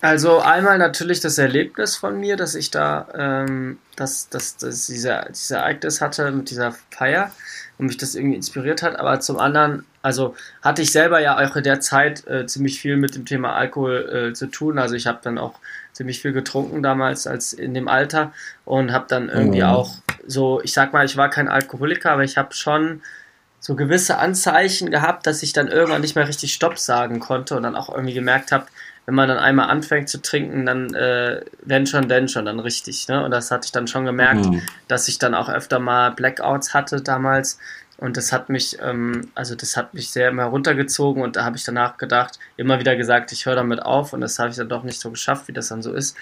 Also 0.00 0.40
einmal 0.40 0.78
natürlich 0.78 1.20
das 1.20 1.38
Erlebnis 1.38 1.96
von 1.96 2.18
mir, 2.18 2.36
dass 2.36 2.56
ich 2.56 2.70
da 2.72 3.06
ähm, 3.14 3.78
dass, 3.96 4.28
dass, 4.28 4.56
dass 4.56 4.86
dieser, 4.86 5.26
dieses 5.28 5.50
Ereignis 5.50 6.00
hatte 6.00 6.30
mit 6.30 6.50
dieser 6.50 6.74
Feier 6.90 7.30
und 7.78 7.86
mich 7.86 7.96
das 7.96 8.14
irgendwie 8.14 8.36
inspiriert 8.36 8.82
hat. 8.82 8.96
Aber 8.96 9.20
zum 9.20 9.38
anderen, 9.38 9.84
also 10.02 10.34
hatte 10.62 10.82
ich 10.82 10.92
selber 10.92 11.20
ja 11.20 11.36
auch 11.36 11.56
in 11.56 11.64
der 11.64 11.80
Zeit 11.80 12.26
äh, 12.26 12.46
ziemlich 12.46 12.80
viel 12.80 12.96
mit 12.96 13.14
dem 13.14 13.24
Thema 13.24 13.54
Alkohol 13.54 14.30
äh, 14.30 14.32
zu 14.34 14.46
tun. 14.46 14.78
Also 14.78 14.94
ich 14.94 15.06
habe 15.06 15.20
dann 15.22 15.38
auch 15.38 15.54
ziemlich 15.92 16.20
viel 16.20 16.32
getrunken 16.32 16.82
damals 16.82 17.26
als 17.26 17.52
in 17.52 17.74
dem 17.74 17.88
Alter 17.88 18.32
und 18.64 18.92
habe 18.92 19.06
dann 19.08 19.28
irgendwie 19.28 19.60
mhm. 19.60 19.68
auch 19.68 19.96
so, 20.26 20.60
ich 20.62 20.72
sag 20.72 20.92
mal, 20.92 21.04
ich 21.04 21.16
war 21.16 21.28
kein 21.28 21.48
Alkoholiker, 21.48 22.12
aber 22.12 22.24
ich 22.24 22.36
habe 22.36 22.54
schon 22.54 23.02
so 23.62 23.76
gewisse 23.76 24.18
Anzeichen 24.18 24.90
gehabt, 24.90 25.24
dass 25.24 25.42
ich 25.44 25.52
dann 25.52 25.68
irgendwann 25.68 26.00
nicht 26.00 26.16
mehr 26.16 26.26
richtig 26.26 26.52
Stopp 26.52 26.78
sagen 26.78 27.20
konnte 27.20 27.56
und 27.56 27.62
dann 27.62 27.76
auch 27.76 27.88
irgendwie 27.88 28.12
gemerkt 28.12 28.50
habe, 28.50 28.66
wenn 29.06 29.14
man 29.14 29.28
dann 29.28 29.38
einmal 29.38 29.70
anfängt 29.70 30.08
zu 30.08 30.20
trinken, 30.20 30.66
dann 30.66 30.92
äh, 30.94 31.42
wenn 31.64 31.86
schon, 31.86 32.08
denn 32.08 32.28
schon, 32.28 32.44
dann 32.44 32.58
richtig. 32.58 33.06
Ne? 33.06 33.24
Und 33.24 33.30
das 33.30 33.52
hatte 33.52 33.66
ich 33.66 33.72
dann 33.72 33.86
schon 33.86 34.04
gemerkt, 34.04 34.46
mhm. 34.46 34.62
dass 34.88 35.06
ich 35.06 35.18
dann 35.18 35.34
auch 35.34 35.48
öfter 35.48 35.78
mal 35.78 36.10
Blackouts 36.10 36.74
hatte 36.74 37.00
damals 37.02 37.60
Und 37.98 38.16
das 38.16 38.32
hat 38.32 38.48
mich, 38.48 38.78
ähm, 38.82 39.28
also 39.36 39.54
das 39.54 39.76
hat 39.76 39.94
mich 39.94 40.10
sehr 40.10 40.30
immer 40.30 40.44
runtergezogen 40.44 41.22
und 41.22 41.36
da 41.36 41.44
habe 41.44 41.56
ich 41.56 41.62
danach 41.62 41.98
gedacht, 41.98 42.40
immer 42.56 42.80
wieder 42.80 42.96
gesagt, 42.96 43.30
ich 43.30 43.46
höre 43.46 43.54
damit 43.54 43.80
auf 43.80 44.12
und 44.12 44.20
das 44.20 44.40
habe 44.40 44.50
ich 44.50 44.56
dann 44.56 44.68
doch 44.68 44.82
nicht 44.82 45.00
so 45.00 45.10
geschafft, 45.10 45.46
wie 45.46 45.52
das 45.52 45.68
dann 45.68 45.82
so 45.82 45.92
ist. 45.92 46.16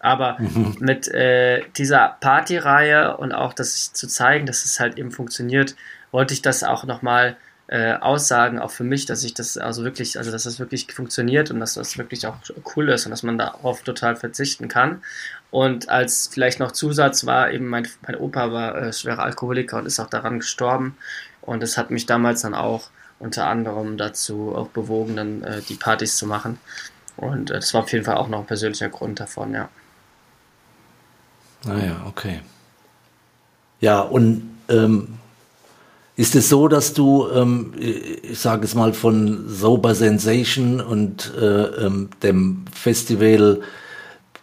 Aber 0.00 0.36
mhm. 0.38 0.76
mit 0.80 1.08
äh, 1.08 1.64
dieser 1.76 2.16
Partyreihe 2.20 3.16
und 3.18 3.32
auch 3.32 3.52
das 3.52 3.92
zu 3.92 4.06
zeigen, 4.06 4.46
dass 4.46 4.64
es 4.64 4.80
halt 4.80 4.96
eben 4.96 5.10
funktioniert, 5.10 5.74
wollte 6.10 6.34
ich 6.34 6.42
das 6.42 6.64
auch 6.64 6.84
nochmal 6.84 7.36
äh, 7.68 7.94
aussagen, 7.94 8.58
auch 8.58 8.70
für 8.70 8.84
mich, 8.84 9.04
dass 9.04 9.22
ich 9.24 9.34
das 9.34 9.58
also 9.58 9.84
wirklich, 9.84 10.16
also 10.16 10.30
dass 10.30 10.44
das 10.44 10.58
wirklich 10.58 10.92
funktioniert 10.92 11.50
und 11.50 11.60
dass 11.60 11.74
das 11.74 11.98
wirklich 11.98 12.26
auch 12.26 12.36
cool 12.76 12.88
ist 12.88 13.04
und 13.04 13.10
dass 13.10 13.22
man 13.22 13.36
darauf 13.36 13.82
total 13.82 14.16
verzichten 14.16 14.68
kann. 14.68 15.02
Und 15.50 15.88
als 15.88 16.28
vielleicht 16.32 16.60
noch 16.60 16.72
Zusatz 16.72 17.26
war 17.26 17.50
eben 17.50 17.66
mein, 17.66 17.86
mein 18.06 18.16
Opa 18.16 18.52
war 18.52 18.76
äh, 18.76 18.92
schwerer 18.92 19.22
Alkoholiker 19.22 19.78
und 19.78 19.86
ist 19.86 20.00
auch 20.00 20.08
daran 20.08 20.38
gestorben. 20.38 20.96
Und 21.42 21.62
das 21.62 21.76
hat 21.76 21.90
mich 21.90 22.06
damals 22.06 22.42
dann 22.42 22.54
auch 22.54 22.90
unter 23.18 23.46
anderem 23.46 23.98
dazu 23.98 24.54
auch 24.54 24.68
bewogen, 24.68 25.16
dann 25.16 25.42
äh, 25.42 25.60
die 25.68 25.74
Partys 25.74 26.16
zu 26.16 26.26
machen. 26.26 26.58
Und 27.16 27.50
äh, 27.50 27.54
das 27.54 27.74
war 27.74 27.82
auf 27.82 27.92
jeden 27.92 28.04
Fall 28.04 28.16
auch 28.16 28.28
noch 28.28 28.40
ein 28.40 28.46
persönlicher 28.46 28.88
Grund 28.88 29.20
davon, 29.20 29.52
ja. 29.52 29.68
Naja, 31.64 32.00
ah 32.02 32.08
okay. 32.08 32.40
Ja, 33.80 34.00
und 34.00 34.58
ähm, 34.68 35.17
ist 36.18 36.34
es 36.34 36.50
so, 36.50 36.68
dass 36.68 36.92
du, 36.92 37.28
ähm, 37.30 37.72
ich 37.78 38.38
sage 38.38 38.64
es 38.64 38.74
mal, 38.74 38.92
von 38.92 39.48
Sober 39.48 39.94
Sensation 39.94 40.82
und 40.82 41.32
äh, 41.40 41.86
ähm, 41.86 42.10
dem 42.22 42.66
Festival 42.72 43.60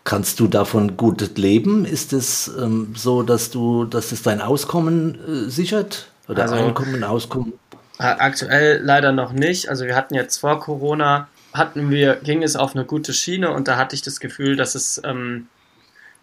Kannst 0.06 0.40
du 0.40 0.48
davon 0.48 0.98
gut 0.98 1.36
leben? 1.36 1.84
Ist 1.84 2.14
es 2.14 2.48
ähm, 2.48 2.94
so, 2.96 3.24
dass 3.24 3.50
du, 3.50 3.86
dass 3.86 4.12
es 4.12 4.22
dein 4.22 4.40
Auskommen 4.40 5.18
äh, 5.48 5.50
sichert? 5.50 6.12
Oder 6.28 6.44
also, 6.44 6.54
Einkommen, 6.54 7.04
Auskommen? 7.04 7.54
Aktuell 7.98 8.82
leider 8.84 9.12
noch 9.12 9.34
nicht. 9.34 9.68
Also 9.68 9.86
wir 9.86 9.96
hatten 9.96 10.14
jetzt 10.14 10.38
vor 10.38 10.60
Corona, 10.60 11.28
hatten 11.54 11.90
wir, 11.90 12.18
ging 12.18 12.44
es 12.44 12.56
auf 12.56 12.76
eine 12.76 12.86
gute 12.86 13.14
Schiene 13.14 13.50
und 13.50 13.68
da 13.68 13.78
hatte 13.78 13.96
ich 13.96 14.04
das 14.04 14.20
Gefühl, 14.20 14.56
dass 14.56 14.76
es 14.76 15.02
ähm, 15.04 15.48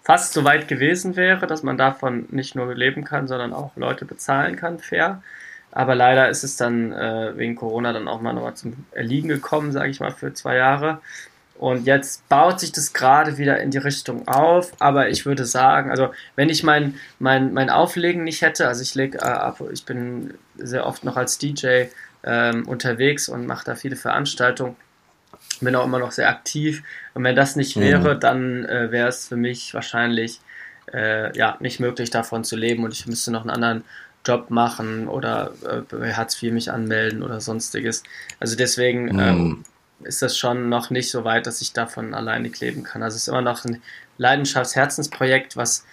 fast 0.04 0.32
so 0.32 0.44
weit 0.44 0.68
gewesen 0.68 1.16
wäre, 1.16 1.48
dass 1.48 1.64
man 1.64 1.76
davon 1.76 2.26
nicht 2.30 2.54
nur 2.54 2.72
leben 2.76 3.02
kann, 3.02 3.26
sondern 3.26 3.52
auch 3.52 3.72
Leute 3.74 4.04
bezahlen 4.04 4.54
kann, 4.54 4.78
fair. 4.78 5.24
Aber 5.72 5.94
leider 5.94 6.28
ist 6.28 6.44
es 6.44 6.56
dann 6.56 6.92
äh, 6.92 7.36
wegen 7.36 7.56
Corona 7.56 7.92
dann 7.92 8.06
auch 8.06 8.20
mal 8.20 8.32
nochmal 8.32 8.54
zum 8.54 8.84
Erliegen 8.92 9.28
gekommen, 9.28 9.72
sage 9.72 9.90
ich 9.90 10.00
mal, 10.00 10.12
für 10.12 10.32
zwei 10.34 10.56
Jahre. 10.56 11.00
Und 11.58 11.86
jetzt 11.86 12.28
baut 12.28 12.60
sich 12.60 12.72
das 12.72 12.92
gerade 12.92 13.38
wieder 13.38 13.60
in 13.60 13.70
die 13.70 13.78
Richtung 13.78 14.26
auf, 14.26 14.72
aber 14.80 15.10
ich 15.10 15.26
würde 15.26 15.44
sagen, 15.44 15.90
also 15.90 16.10
wenn 16.34 16.48
ich 16.48 16.64
mein, 16.64 16.96
mein, 17.20 17.52
mein 17.52 17.70
Auflegen 17.70 18.24
nicht 18.24 18.42
hätte, 18.42 18.66
also 18.66 18.82
ich 18.82 18.94
lege 18.96 19.18
äh, 19.18 19.22
ab, 19.22 19.62
ich 19.72 19.84
bin 19.84 20.34
sehr 20.56 20.86
oft 20.86 21.04
noch 21.04 21.16
als 21.16 21.38
DJ 21.38 21.84
ähm, 22.24 22.66
unterwegs 22.66 23.28
und 23.28 23.46
mache 23.46 23.64
da 23.64 23.74
viele 23.76 23.96
Veranstaltungen, 23.96 24.76
bin 25.60 25.76
auch 25.76 25.84
immer 25.84 26.00
noch 26.00 26.10
sehr 26.10 26.28
aktiv. 26.28 26.82
Und 27.14 27.24
wenn 27.24 27.36
das 27.36 27.56
nicht 27.56 27.78
wäre, 27.78 28.16
mhm. 28.16 28.20
dann 28.20 28.64
äh, 28.64 28.90
wäre 28.90 29.08
es 29.08 29.28
für 29.28 29.36
mich 29.36 29.72
wahrscheinlich 29.72 30.40
äh, 30.92 31.36
ja, 31.36 31.56
nicht 31.60 31.80
möglich, 31.80 32.10
davon 32.10 32.44
zu 32.44 32.56
leben 32.56 32.84
und 32.84 32.92
ich 32.92 33.06
müsste 33.06 33.30
noch 33.30 33.42
einen 33.42 33.50
anderen 33.50 33.84
Job 34.24 34.50
machen 34.50 35.08
oder 35.08 35.52
äh, 35.64 35.80
bei 35.80 36.14
Hartz 36.14 36.40
IV 36.42 36.52
mich 36.52 36.70
anmelden 36.70 37.22
oder 37.22 37.40
sonstiges. 37.40 38.02
Also 38.40 38.56
deswegen 38.56 39.04
mhm. 39.06 39.20
ähm, 39.20 39.64
ist 40.04 40.22
das 40.22 40.36
schon 40.36 40.68
noch 40.68 40.90
nicht 40.90 41.10
so 41.10 41.24
weit, 41.24 41.46
dass 41.46 41.60
ich 41.60 41.72
davon 41.72 42.14
alleine 42.14 42.50
kleben 42.50 42.82
kann. 42.82 43.02
Also 43.02 43.16
es 43.16 43.22
ist 43.22 43.28
immer 43.28 43.42
noch 43.42 43.64
ein 43.64 43.82
Leidenschafts-Herzensprojekt, 44.18 45.56
was 45.56 45.84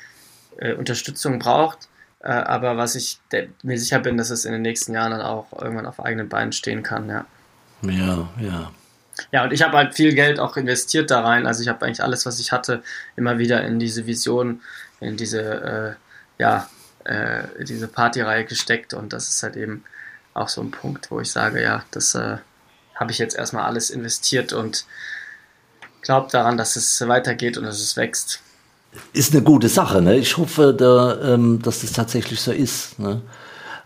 äh, 0.57 0.73
Unterstützung 0.73 1.39
braucht, 1.39 1.89
äh, 2.21 2.29
aber 2.29 2.77
was 2.77 2.95
ich 2.95 3.19
mir 3.63 3.79
sicher 3.79 3.99
bin, 3.99 4.17
dass 4.17 4.29
es 4.29 4.45
in 4.45 4.51
den 4.51 4.61
nächsten 4.61 4.93
Jahren 4.93 5.11
dann 5.11 5.21
auch 5.21 5.47
irgendwann 5.59 5.85
auf 5.85 5.99
eigenen 5.99 6.29
Beinen 6.29 6.51
stehen 6.51 6.83
kann, 6.83 7.09
ja. 7.09 7.25
Ja, 7.81 8.29
ja. 8.39 8.71
Ja, 9.31 9.43
und 9.43 9.53
ich 9.53 9.61
habe 9.61 9.77
halt 9.77 9.95
viel 9.95 10.13
Geld 10.13 10.39
auch 10.39 10.55
investiert 10.55 11.11
da 11.11 11.21
rein. 11.21 11.45
Also 11.45 11.61
ich 11.61 11.67
habe 11.67 11.85
eigentlich 11.85 12.03
alles, 12.03 12.25
was 12.25 12.39
ich 12.39 12.51
hatte, 12.51 12.83
immer 13.15 13.37
wieder 13.37 13.63
in 13.65 13.79
diese 13.79 14.05
Vision, 14.05 14.61
in 15.01 15.17
diese, 15.17 15.97
äh, 16.39 16.41
ja, 16.41 16.69
äh, 17.05 17.43
diese 17.63 17.87
Partyreihe 17.87 18.45
gesteckt 18.45 18.93
und 18.93 19.13
das 19.13 19.29
ist 19.29 19.43
halt 19.43 19.55
eben 19.55 19.83
auch 20.33 20.49
so 20.49 20.61
ein 20.61 20.71
Punkt, 20.71 21.11
wo 21.11 21.19
ich 21.19 21.31
sage, 21.31 21.61
ja, 21.61 21.83
das 21.91 22.15
äh, 22.15 22.37
habe 22.95 23.11
ich 23.11 23.17
jetzt 23.17 23.35
erstmal 23.35 23.65
alles 23.65 23.89
investiert 23.89 24.53
und 24.53 24.85
glaube 26.01 26.29
daran, 26.31 26.57
dass 26.57 26.75
es 26.75 27.07
weitergeht 27.07 27.57
und 27.57 27.63
dass 27.63 27.79
es 27.79 27.97
wächst. 27.97 28.41
Ist 29.13 29.33
eine 29.33 29.43
gute 29.43 29.69
Sache, 29.69 30.01
ne? 30.01 30.17
Ich 30.17 30.37
hoffe, 30.37 30.73
da, 30.73 31.33
ähm, 31.33 31.61
dass 31.61 31.81
das 31.81 31.91
tatsächlich 31.93 32.41
so 32.41 32.51
ist. 32.51 32.97
Ne? 32.99 33.21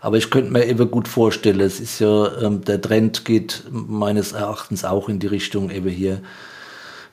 Aber 0.00 0.16
ich 0.16 0.30
könnte 0.30 0.50
mir 0.50 0.64
eben 0.66 0.90
gut 0.90 1.08
vorstellen, 1.08 1.60
es 1.60 1.80
ist 1.80 1.98
ja, 1.98 2.38
ähm, 2.40 2.64
der 2.64 2.80
Trend 2.80 3.24
geht 3.24 3.64
meines 3.70 4.32
Erachtens 4.32 4.84
auch 4.84 5.08
in 5.08 5.18
die 5.18 5.26
Richtung, 5.26 5.70
eben 5.70 5.90
hier 5.90 6.20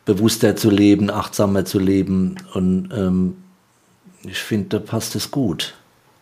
bewusster 0.06 0.56
zu 0.56 0.70
leben, 0.70 1.10
achtsamer 1.10 1.66
zu 1.66 1.80
leben. 1.80 2.36
Und 2.54 2.90
ähm, 2.94 3.36
ich 4.24 4.40
finde, 4.40 4.80
da 4.80 4.80
passt 4.80 5.16
es 5.16 5.32
gut. 5.32 5.74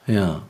Ja. 0.09 0.41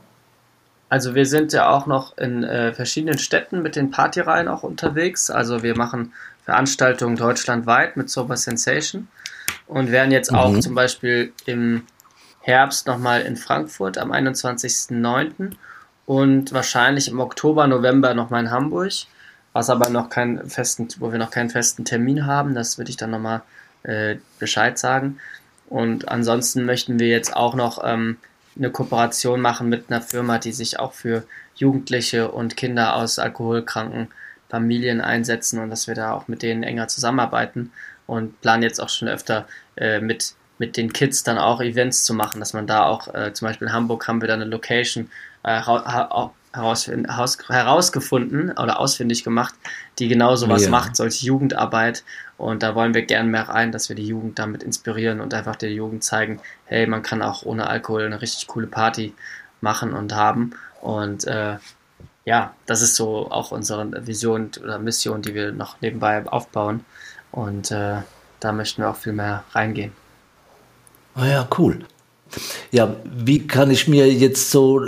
Also 0.90 1.14
wir 1.14 1.26
sind 1.26 1.54
ja 1.54 1.70
auch 1.70 1.86
noch 1.86 2.18
in 2.18 2.44
äh, 2.44 2.74
verschiedenen 2.74 3.20
Städten 3.20 3.62
mit 3.62 3.76
den 3.76 3.92
Partyreihen 3.92 4.48
auch 4.48 4.64
unterwegs. 4.64 5.30
Also 5.30 5.62
wir 5.62 5.78
machen 5.78 6.14
Veranstaltungen 6.46 7.16
deutschlandweit 7.16 7.96
mit 7.96 8.10
Sober 8.10 8.38
Sensation 8.38 9.08
und 9.68 9.92
werden 9.92 10.12
jetzt 10.12 10.34
auch 10.34 10.52
mhm. 10.52 10.62
zum 10.62 10.74
Beispiel 10.74 11.32
im 11.46 11.84
Herbst 12.42 12.88
nochmal 12.88 13.22
in 13.22 13.36
Frankfurt 13.36 14.00
am 14.00 14.12
21.09. 14.12 15.52
und 16.08 16.54
wahrscheinlich 16.54 17.08
im 17.08 17.20
Oktober, 17.20 17.68
November 17.68 18.16
nochmal 18.16 18.46
in 18.46 18.52
Hamburg, 18.52 18.94
was 19.54 19.70
aber 19.70 19.90
noch 19.90 20.10
keinen 20.10 20.50
festen, 20.50 20.88
wo 20.98 21.12
wir 21.12 21.20
noch 21.20 21.30
keinen 21.30 21.52
festen 21.52 21.86
Termin 21.86 22.26
haben. 22.26 22.56
Das 22.56 22.80
würde 22.80 22.90
ich 22.90 22.98
dann 22.98 23.12
nochmal 23.12 23.44
äh, 23.84 24.16
Bescheid 24.40 24.80
sagen. 24.80 25.20
Und 25.68 26.08
ansonsten 26.10 26.66
möchten 26.66 26.98
wir 26.98 27.10
jetzt 27.10 27.36
auch 27.36 27.54
noch 27.54 27.82
ähm, 27.84 28.18
eine 28.60 28.72
Kooperation 28.72 29.42
machen 29.42 29.70
mit 29.70 29.90
einer 29.90 30.02
Firma, 30.02 30.38
die 30.38 30.52
sich 30.52 30.80
auch 30.80 30.94
für 30.94 31.24
Jugendliche 31.56 32.32
und 32.32 32.58
Kinder 32.58 32.96
aus 32.96 33.18
alkoholkranken 33.18 34.10
Familien 34.50 35.02
einsetzen 35.02 35.60
und 35.60 35.70
dass 35.70 35.88
wir 35.88 35.96
da 35.96 36.14
auch 36.14 36.28
mit 36.28 36.42
denen 36.42 36.64
enger 36.64 36.88
zusammenarbeiten 36.88 37.72
und 38.08 38.40
planen 38.42 38.64
jetzt 38.64 38.80
auch 38.80 38.90
schon 38.90 39.08
öfter 39.08 39.48
äh, 39.78 40.00
mit, 40.00 40.34
mit 40.58 40.78
den 40.78 40.92
Kids 40.92 41.24
dann 41.24 41.38
auch 41.38 41.62
Events 41.62 42.04
zu 42.04 42.14
machen, 42.14 42.40
dass 42.40 42.54
man 42.54 42.68
da 42.68 42.86
auch, 42.86 43.14
äh, 43.14 43.34
zum 43.34 43.48
Beispiel 43.48 43.68
in 43.68 43.74
Hamburg 43.74 44.08
haben 44.08 44.22
wir 44.22 44.28
da 44.28 44.34
eine 44.34 44.46
Location 44.46 45.10
äh, 45.44 45.62
herausgefunden 46.52 48.52
oder 48.52 48.80
ausfindig 48.80 49.24
gemacht, 49.24 49.54
die 50.00 50.08
genau 50.08 50.36
sowas 50.36 50.64
ja. 50.64 50.70
macht, 50.70 50.96
solche 50.96 51.26
Jugendarbeit. 51.26 52.04
Und 52.38 52.64
da 52.64 52.74
wollen 52.74 52.94
wir 52.94 53.04
gern 53.04 53.30
mehr 53.30 53.50
rein, 53.50 53.72
dass 53.72 53.90
wir 53.90 53.96
die 53.96 54.08
Jugend 54.08 54.40
damit 54.40 54.64
inspirieren 54.64 55.22
und 55.22 55.34
einfach 55.34 55.56
der 55.56 55.72
Jugend 55.72 56.04
zeigen, 56.04 56.40
hey, 56.66 56.88
man 56.88 57.04
kann 57.04 57.22
auch 57.22 57.44
ohne 57.44 57.68
Alkohol 57.68 58.06
eine 58.06 58.22
richtig 58.22 58.48
coole 58.48 58.68
Party 58.68 59.14
machen 59.62 59.94
und 59.94 60.16
haben. 60.16 60.52
Und 60.82 61.28
äh, 61.28 61.58
ja, 62.26 62.54
das 62.66 62.82
ist 62.82 62.96
so 62.96 63.30
auch 63.30 63.52
unsere 63.52 64.08
Vision 64.08 64.52
oder 64.64 64.80
Mission, 64.80 65.22
die 65.22 65.34
wir 65.34 65.52
noch 65.52 65.82
nebenbei 65.82 66.26
aufbauen. 66.26 66.86
Und 67.32 67.72
äh, 67.72 67.98
da 68.40 68.52
möchten 68.52 68.82
wir 68.82 68.90
auch 68.90 68.96
viel 68.96 69.14
mehr 69.14 69.44
reingehen. 69.52 69.92
Ah 71.16 71.26
ja, 71.26 71.48
cool. 71.58 71.80
Ja, 72.72 72.96
wie 73.04 73.48
kann 73.48 73.72
ich 73.72 73.88
mir 73.88 74.12
jetzt 74.12 74.52
so 74.52 74.86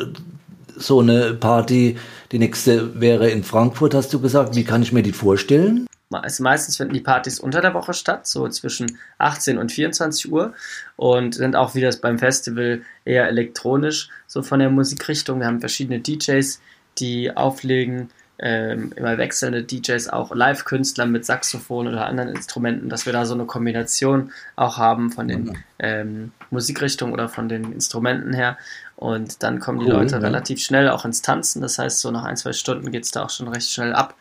so 0.75 0.99
eine 0.99 1.33
Party, 1.33 1.97
die 2.31 2.39
nächste 2.39 2.99
wäre 2.99 3.29
in 3.29 3.43
Frankfurt, 3.43 3.93
hast 3.93 4.13
du 4.13 4.19
gesagt. 4.19 4.55
Wie 4.55 4.63
kann 4.63 4.81
ich 4.81 4.91
mir 4.91 5.03
die 5.03 5.13
vorstellen? 5.13 5.87
Also 6.11 6.43
meistens 6.43 6.77
finden 6.77 6.93
die 6.93 7.01
Partys 7.01 7.39
unter 7.39 7.61
der 7.61 7.73
Woche 7.73 7.93
statt, 7.93 8.27
so 8.27 8.47
zwischen 8.49 8.97
18 9.17 9.57
und 9.57 9.71
24 9.71 10.31
Uhr 10.31 10.53
und 10.97 11.35
sind 11.35 11.55
auch 11.55 11.73
wie 11.73 11.81
das 11.81 12.01
beim 12.01 12.19
Festival 12.19 12.81
eher 13.05 13.27
elektronisch, 13.27 14.09
so 14.27 14.41
von 14.41 14.59
der 14.59 14.69
Musikrichtung. 14.69 15.39
Wir 15.39 15.47
haben 15.47 15.61
verschiedene 15.61 16.01
DJs, 16.01 16.59
die 16.97 17.35
auflegen, 17.35 18.09
ähm, 18.41 18.91
immer 18.95 19.17
wechselnde 19.17 19.63
DJs, 19.63 20.09
auch 20.09 20.33
Live-Künstler 20.33 21.05
mit 21.05 21.25
Saxophon 21.25 21.87
oder 21.87 22.07
anderen 22.07 22.29
Instrumenten, 22.29 22.89
dass 22.89 23.05
wir 23.05 23.13
da 23.13 23.25
so 23.25 23.35
eine 23.35 23.45
Kombination 23.45 24.31
auch 24.55 24.77
haben 24.77 25.11
von 25.11 25.27
den 25.27 25.57
ähm, 25.77 26.31
Musikrichtungen 26.49 27.13
oder 27.13 27.29
von 27.29 27.47
den 27.47 27.71
Instrumenten 27.71 28.33
her. 28.33 28.57
Und 28.95 29.43
dann 29.43 29.59
kommen 29.59 29.79
die 29.79 29.85
cool, 29.85 29.93
Leute 29.93 30.15
ja. 30.15 30.21
relativ 30.21 30.59
schnell 30.59 30.89
auch 30.89 31.05
ins 31.05 31.21
Tanzen. 31.21 31.61
Das 31.61 31.77
heißt, 31.77 31.99
so 31.99 32.11
nach 32.11 32.23
ein, 32.23 32.37
zwei 32.37 32.53
Stunden 32.53 32.91
geht 32.91 33.03
es 33.03 33.11
da 33.11 33.23
auch 33.23 33.29
schon 33.29 33.47
recht 33.47 33.69
schnell 33.69 33.93
ab. 33.93 34.15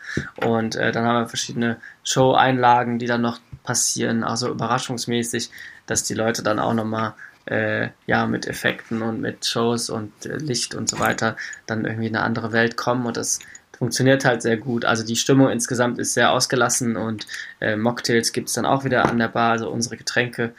Und 0.45 0.77
äh, 0.77 0.93
dann 0.93 1.05
haben 1.05 1.25
wir 1.25 1.29
verschiedene 1.29 1.79
Show-Einlagen, 2.05 2.99
die 2.99 3.07
dann 3.07 3.23
noch 3.23 3.41
passieren, 3.63 4.23
also 4.23 4.49
überraschungsmäßig, 4.49 5.51
dass 5.87 6.05
die 6.05 6.15
Leute 6.15 6.43
dann 6.43 6.59
auch 6.59 6.75
nochmal 6.75 7.15
äh, 7.47 7.89
ja, 8.07 8.27
mit 8.27 8.47
Effekten 8.47 9.03
und 9.03 9.21
mit 9.21 9.45
Shows 9.45 9.91
und 9.91 10.27
äh, 10.27 10.37
Licht 10.37 10.75
und 10.75 10.89
so 10.89 10.99
weiter 10.99 11.37
dann 11.67 11.85
irgendwie 11.85 12.07
in 12.07 12.17
eine 12.17 12.25
andere 12.25 12.53
Welt 12.53 12.77
kommen. 12.77 13.07
Und 13.07 13.17
das 13.17 13.41
funktioniert 13.81 14.27
halt 14.27 14.43
sehr 14.43 14.59
gut. 14.59 14.85
Also 14.85 15.05
die 15.05 15.17
Stimmung 15.17 15.49
insgesamt 15.49 15.99
ist 15.99 16.13
sehr 16.13 16.33
ausgelassen 16.33 16.97
und 16.97 17.27
äh, 17.61 17.77
Mocktails 17.77 18.33
gibt 18.33 18.49
es 18.49 18.55
dann 18.55 18.67
auch 18.67 18.85
wieder 18.85 19.07
an 19.07 19.19
der 19.19 19.29
Bar, 19.29 19.53
also 19.53 19.71
unsere 19.71 19.97
Getränke. 19.97 20.53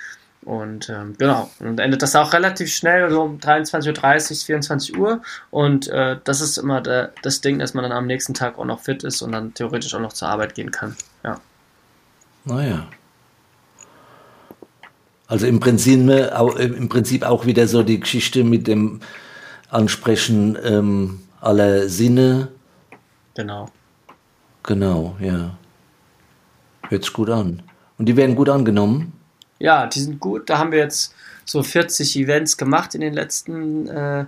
Und 0.43 0.89
ähm, 0.89 1.13
genau, 1.19 1.51
und 1.60 1.79
endet 1.79 2.01
das 2.01 2.15
auch 2.15 2.34
relativ 2.34 2.73
schnell, 2.73 3.12
so 3.12 3.21
um 3.21 3.38
23.30 3.38 4.31
Uhr, 4.31 4.45
24 4.47 4.97
Uhr. 4.97 5.21
Und 5.51 5.88
äh, 5.89 6.17
das 6.23 6.41
ist 6.41 6.57
immer 6.57 6.81
der, 6.81 7.13
das 7.21 7.41
Ding, 7.41 7.60
dass 7.60 7.75
man 7.75 7.84
dann 7.84 7.91
am 7.91 8.07
nächsten 8.07 8.34
Tag 8.34 8.57
auch 8.57 8.65
noch 8.65 8.79
fit 8.79 9.03
ist 9.03 9.21
und 9.21 9.34
dann 9.34 9.53
theoretisch 9.53 9.93
auch 9.93 9.99
noch 9.99 10.13
zur 10.13 10.27
Arbeit 10.27 10.55
gehen 10.55 10.71
kann. 10.71 10.95
Ja. 11.23 11.39
Naja. 12.43 12.88
Also 15.27 15.45
im 15.45 15.60
Prinzip, 15.60 16.10
im 16.10 16.89
Prinzip 16.89 17.21
auch 17.23 17.45
wieder 17.45 17.67
so 17.67 17.84
die 17.84 17.99
Geschichte 17.99 18.43
mit 18.43 18.65
dem 18.65 19.01
Ansprechen 19.69 20.57
ähm, 20.63 21.19
aller 21.39 21.88
Sinne. 21.88 22.47
Genau. 23.41 23.69
Genau, 24.62 25.15
ja. 25.19 25.58
Hört 26.89 27.04
sich 27.04 27.12
gut 27.12 27.32
an. 27.32 27.63
Und 27.97 28.06
die 28.06 28.15
werden 28.15 28.36
gut 28.36 28.49
angenommen? 28.49 29.13
Ja, 29.58 29.88
die 29.88 29.99
sind 29.99 30.19
gut. 30.19 30.47
Da 30.47 30.60
haben 30.60 30.71
wir 30.71 30.77
jetzt 30.77 31.15
so 31.43 31.63
40 31.63 32.17
Events 32.17 32.56
gemacht 32.56 32.93
in 32.93 33.01
den 33.01 33.13
letzten 33.13 33.88
äh, 33.88 34.25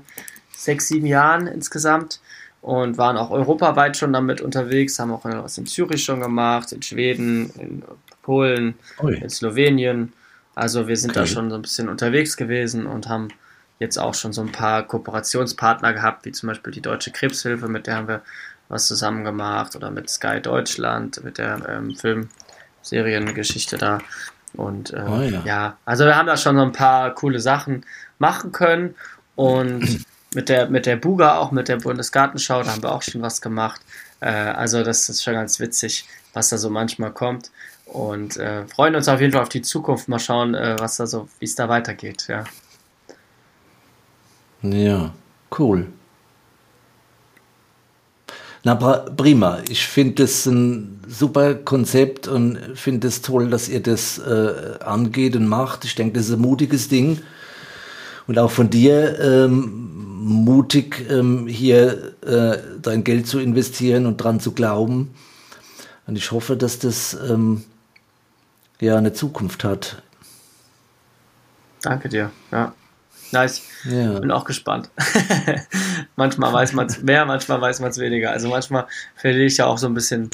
sechs, 0.57 0.87
sieben 0.87 1.05
Jahren 1.05 1.45
insgesamt 1.45 2.21
und 2.63 2.97
waren 2.97 3.17
auch 3.17 3.29
europaweit 3.29 3.97
schon 3.97 4.13
damit 4.13 4.41
unterwegs, 4.41 4.97
haben 4.97 5.11
auch 5.11 5.25
was 5.25 5.59
in 5.59 5.67
Zürich 5.67 6.03
schon 6.03 6.19
gemacht, 6.19 6.71
in 6.71 6.81
Schweden, 6.81 7.51
in 7.59 7.83
Polen, 8.23 8.73
Ui. 8.99 9.15
in 9.15 9.29
Slowenien. 9.29 10.13
Also 10.55 10.87
wir 10.87 10.97
sind 10.97 11.11
okay. 11.11 11.19
da 11.19 11.25
schon 11.27 11.51
so 11.51 11.55
ein 11.55 11.61
bisschen 11.61 11.87
unterwegs 11.87 12.35
gewesen 12.35 12.87
und 12.87 13.09
haben 13.09 13.27
jetzt 13.79 13.97
auch 13.97 14.15
schon 14.15 14.33
so 14.33 14.41
ein 14.41 14.51
paar 14.51 14.83
Kooperationspartner 14.83 15.93
gehabt, 15.93 16.25
wie 16.25 16.31
zum 16.31 16.47
Beispiel 16.47 16.73
die 16.73 16.81
Deutsche 16.81 17.11
Krebshilfe, 17.11 17.67
mit 17.67 17.87
der 17.87 17.97
haben 17.97 18.07
wir 18.07 18.21
was 18.69 18.87
zusammen 18.87 19.23
gemacht 19.23 19.75
oder 19.75 19.91
mit 19.91 20.09
Sky 20.09 20.41
Deutschland, 20.41 21.23
mit 21.23 21.37
der 21.37 21.61
ähm, 21.69 21.95
Filmseriengeschichte 21.95 23.77
da. 23.77 23.99
Und 24.53 24.93
äh, 24.93 25.03
oh, 25.07 25.21
ja. 25.21 25.41
ja. 25.45 25.77
also 25.85 26.05
wir 26.05 26.15
haben 26.15 26.27
da 26.27 26.37
schon 26.37 26.55
so 26.55 26.61
ein 26.61 26.71
paar 26.71 27.13
coole 27.15 27.39
Sachen 27.39 27.85
machen 28.19 28.51
können 28.51 28.95
und 29.35 30.05
mit 30.35 30.49
der, 30.49 30.69
mit 30.69 30.85
der 30.85 30.95
Buga 30.95 31.37
auch, 31.37 31.51
mit 31.51 31.67
der 31.67 31.77
Bundesgartenschau, 31.77 32.63
da 32.63 32.71
haben 32.71 32.83
wir 32.83 32.91
auch 32.91 33.01
schon 33.01 33.21
was 33.21 33.41
gemacht. 33.41 33.81
Äh, 34.19 34.29
also 34.29 34.83
das 34.83 35.09
ist 35.09 35.23
schon 35.23 35.33
ganz 35.33 35.59
witzig, 35.59 36.07
was 36.33 36.49
da 36.49 36.57
so 36.57 36.69
manchmal 36.69 37.11
kommt 37.11 37.51
und 37.85 38.37
äh, 38.37 38.65
freuen 38.67 38.95
uns 38.95 39.07
auf 39.07 39.21
jeden 39.21 39.33
Fall 39.33 39.41
auf 39.41 39.49
die 39.49 39.61
Zukunft. 39.61 40.07
Mal 40.07 40.19
schauen, 40.19 40.55
äh, 40.55 40.75
was 40.79 40.97
da 40.97 41.07
so, 41.07 41.27
wie 41.39 41.45
es 41.45 41.55
da 41.55 41.69
weitergeht. 41.69 42.27
Ja. 42.27 42.43
Ja, 44.61 45.13
cool. 45.59 45.87
Na 48.65 48.75
prima, 48.75 49.59
ich 49.67 49.85
finde 49.87 50.23
das 50.23 50.45
ein 50.45 51.01
super 51.05 51.53
Konzept 51.53 52.29
und 52.29 52.57
finde 52.75 53.09
es 53.09 53.21
toll, 53.21 53.49
dass 53.49 53.67
ihr 53.67 53.83
das 53.83 54.19
äh, 54.19 54.79
angeht 54.79 55.35
und 55.35 55.47
macht. 55.47 55.83
Ich 55.83 55.95
denke, 55.95 56.17
das 56.17 56.27
ist 56.27 56.35
ein 56.35 56.39
mutiges 56.39 56.87
Ding 56.87 57.21
und 58.25 58.39
auch 58.39 58.51
von 58.51 58.69
dir 58.69 59.19
ähm, 59.19 59.91
mutig, 60.23 61.05
ähm, 61.09 61.47
hier 61.47 62.13
äh, 62.25 62.57
dein 62.81 63.03
Geld 63.03 63.27
zu 63.27 63.39
investieren 63.39 64.05
und 64.05 64.17
dran 64.17 64.39
zu 64.39 64.53
glauben. 64.53 65.13
Und 66.07 66.15
ich 66.17 66.31
hoffe, 66.31 66.55
dass 66.55 66.79
das 66.79 67.17
ähm, 67.29 67.65
ja 68.79 68.97
eine 68.97 69.11
Zukunft 69.11 69.65
hat. 69.65 70.01
Danke 71.81 72.07
dir, 72.07 72.31
ja. 72.51 72.73
Nice. 73.33 73.63
Ja. 73.85 74.19
Bin 74.19 74.29
auch 74.29 74.45
gespannt. 74.45 74.91
manchmal 76.15 76.53
weiß 76.53 76.73
man 76.73 76.85
es 76.85 77.01
mehr, 77.01 77.25
manchmal 77.25 77.59
weiß 77.59 77.79
man 77.79 77.89
es 77.89 77.97
weniger. 77.97 78.29
Also 78.29 78.47
manchmal 78.47 78.85
verliere 79.15 79.45
ich 79.45 79.57
ja 79.57 79.65
auch 79.65 79.79
so 79.79 79.87
ein 79.87 79.95
bisschen 79.95 80.29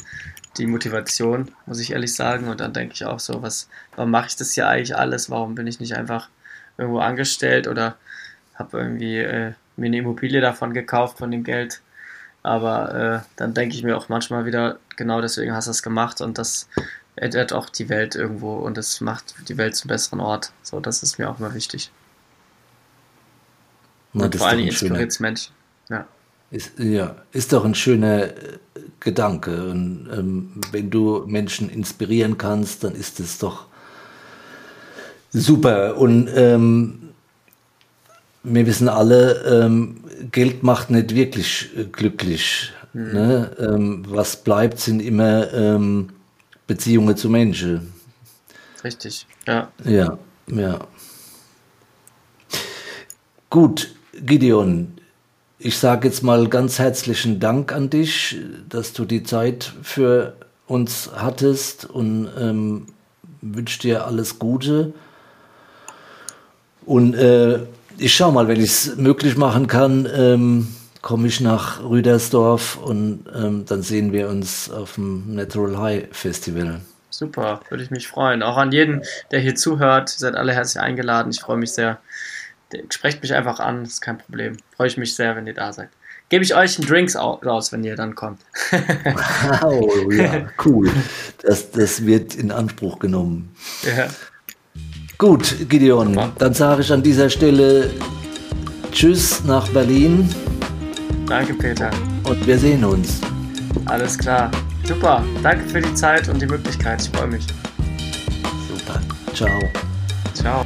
die 0.58 0.66
Motivation, 0.66 1.50
muss 1.64 1.80
ich 1.80 1.92
ehrlich 1.92 2.14
sagen. 2.14 2.48
Und 2.48 2.60
dann 2.60 2.74
denke 2.74 2.92
ich 2.92 3.06
auch 3.06 3.18
so, 3.18 3.42
was, 3.42 3.70
warum 3.96 4.10
mache 4.10 4.26
ich 4.28 4.36
das 4.36 4.52
hier 4.52 4.68
eigentlich 4.68 4.94
alles? 4.94 5.30
Warum 5.30 5.54
bin 5.54 5.66
ich 5.66 5.80
nicht 5.80 5.94
einfach 5.94 6.28
irgendwo 6.76 6.98
angestellt 6.98 7.68
oder 7.68 7.96
habe 8.54 8.78
irgendwie 8.78 9.16
äh, 9.16 9.52
mir 9.76 9.86
eine 9.86 9.96
Immobilie 9.96 10.42
davon 10.42 10.74
gekauft 10.74 11.16
von 11.16 11.30
dem 11.30 11.42
Geld? 11.42 11.80
Aber 12.42 12.94
äh, 12.94 13.26
dann 13.36 13.54
denke 13.54 13.76
ich 13.76 13.82
mir 13.82 13.96
auch 13.96 14.10
manchmal 14.10 14.44
wieder, 14.44 14.78
genau 14.96 15.22
deswegen 15.22 15.54
hast 15.54 15.68
du 15.68 15.70
es 15.70 15.82
gemacht 15.82 16.20
und 16.20 16.36
das 16.36 16.68
ändert 17.16 17.54
auch 17.54 17.70
die 17.70 17.88
Welt 17.88 18.14
irgendwo 18.14 18.56
und 18.56 18.76
es 18.76 19.00
macht 19.00 19.34
die 19.48 19.56
Welt 19.56 19.74
zum 19.74 19.88
besseren 19.88 20.20
Ort. 20.20 20.52
So, 20.62 20.80
das 20.80 21.02
ist 21.02 21.18
mir 21.18 21.30
auch 21.30 21.38
mal 21.38 21.54
wichtig. 21.54 21.90
Na, 24.12 24.24
und 24.24 24.36
vor 24.36 24.48
allem 24.48 24.66
inspiriert 24.66 25.10
es 25.10 25.20
Menschen. 25.20 25.52
Ja. 25.88 26.06
Ist, 26.50 26.78
ja, 26.78 27.16
ist 27.32 27.52
doch 27.52 27.64
ein 27.64 27.74
schöner 27.74 28.24
äh, 28.24 28.32
Gedanke. 28.98 29.70
Und 29.70 30.08
ähm, 30.12 30.52
wenn 30.72 30.90
du 30.90 31.24
Menschen 31.26 31.70
inspirieren 31.70 32.38
kannst, 32.38 32.84
dann 32.84 32.94
ist 32.94 33.20
es 33.20 33.38
doch 33.38 33.66
super. 35.30 35.96
Und 35.96 36.28
ähm, 36.34 37.10
wir 38.42 38.66
wissen 38.66 38.88
alle, 38.88 39.64
ähm, 39.64 40.02
Geld 40.32 40.62
macht 40.62 40.90
nicht 40.90 41.14
wirklich 41.14 41.70
äh, 41.76 41.84
glücklich. 41.84 42.72
Mhm. 42.92 43.12
Ne? 43.12 43.56
Ähm, 43.58 44.04
was 44.08 44.42
bleibt, 44.42 44.80
sind 44.80 45.00
immer 45.00 45.52
ähm, 45.52 46.10
Beziehungen 46.66 47.16
zu 47.16 47.28
Menschen. 47.28 47.92
Richtig, 48.82 49.26
ja. 49.46 49.70
Ja, 49.84 50.18
ja. 50.46 50.78
Gut, 53.50 53.92
Gideon, 54.22 54.92
ich 55.58 55.78
sage 55.78 56.08
jetzt 56.08 56.22
mal 56.22 56.48
ganz 56.48 56.78
herzlichen 56.78 57.40
Dank 57.40 57.72
an 57.72 57.90
dich, 57.90 58.36
dass 58.68 58.92
du 58.92 59.04
die 59.04 59.22
Zeit 59.22 59.72
für 59.82 60.34
uns 60.66 61.10
hattest 61.14 61.84
und 61.84 62.28
ähm, 62.38 62.86
wünsche 63.40 63.80
dir 63.80 64.06
alles 64.06 64.38
Gute. 64.38 64.92
Und 66.86 67.14
äh, 67.14 67.60
ich 67.98 68.14
schaue 68.14 68.32
mal, 68.32 68.48
wenn 68.48 68.60
ich 68.60 68.70
es 68.70 68.96
möglich 68.96 69.36
machen 69.36 69.66
kann, 69.66 70.08
ähm, 70.14 70.68
komme 71.02 71.28
ich 71.28 71.40
nach 71.40 71.82
Rüdersdorf 71.82 72.76
und 72.76 73.24
ähm, 73.34 73.64
dann 73.66 73.82
sehen 73.82 74.12
wir 74.12 74.28
uns 74.28 74.70
auf 74.70 74.94
dem 74.94 75.34
Natural 75.34 75.78
High 75.78 76.08
Festival. 76.12 76.80
Super, 77.10 77.60
würde 77.68 77.84
ich 77.84 77.90
mich 77.90 78.08
freuen. 78.08 78.42
Auch 78.42 78.56
an 78.56 78.72
jeden, 78.72 79.02
der 79.30 79.40
hier 79.40 79.54
zuhört, 79.54 80.08
seid 80.08 80.36
alle 80.36 80.52
herzlich 80.52 80.82
eingeladen. 80.82 81.30
Ich 81.32 81.40
freue 81.40 81.56
mich 81.56 81.72
sehr 81.72 81.98
sprecht 82.90 83.22
mich 83.22 83.34
einfach 83.34 83.60
an, 83.60 83.82
ist 83.84 84.00
kein 84.00 84.18
Problem. 84.18 84.56
Freue 84.76 84.88
ich 84.88 84.96
mich 84.96 85.14
sehr, 85.14 85.36
wenn 85.36 85.46
ihr 85.46 85.54
da 85.54 85.72
seid. 85.72 85.88
Gebe 86.28 86.44
ich 86.44 86.54
euch 86.54 86.78
einen 86.78 86.86
Drinks 86.86 87.16
raus, 87.16 87.72
wenn 87.72 87.82
ihr 87.82 87.96
dann 87.96 88.14
kommt. 88.14 88.40
wow, 88.70 90.12
ja, 90.12 90.48
cool. 90.64 90.90
Das, 91.42 91.72
das 91.72 92.06
wird 92.06 92.36
in 92.36 92.52
Anspruch 92.52 93.00
genommen. 93.00 93.54
Ja. 93.82 94.06
Gut, 95.18 95.68
Gideon, 95.68 96.32
dann 96.38 96.54
sage 96.54 96.82
ich 96.82 96.92
an 96.92 97.02
dieser 97.02 97.28
Stelle 97.28 97.90
Tschüss 98.92 99.44
nach 99.44 99.68
Berlin. 99.68 100.28
Danke, 101.26 101.54
Peter. 101.54 101.90
Und 102.24 102.46
wir 102.46 102.58
sehen 102.58 102.84
uns. 102.84 103.20
Alles 103.86 104.16
klar. 104.16 104.50
Super. 104.84 105.24
Danke 105.42 105.68
für 105.68 105.80
die 105.80 105.94
Zeit 105.94 106.28
und 106.28 106.40
die 106.40 106.46
Möglichkeit. 106.46 107.02
Ich 107.02 107.10
freue 107.10 107.28
mich. 107.28 107.46
Super. 108.68 109.00
Ciao. 109.34 110.64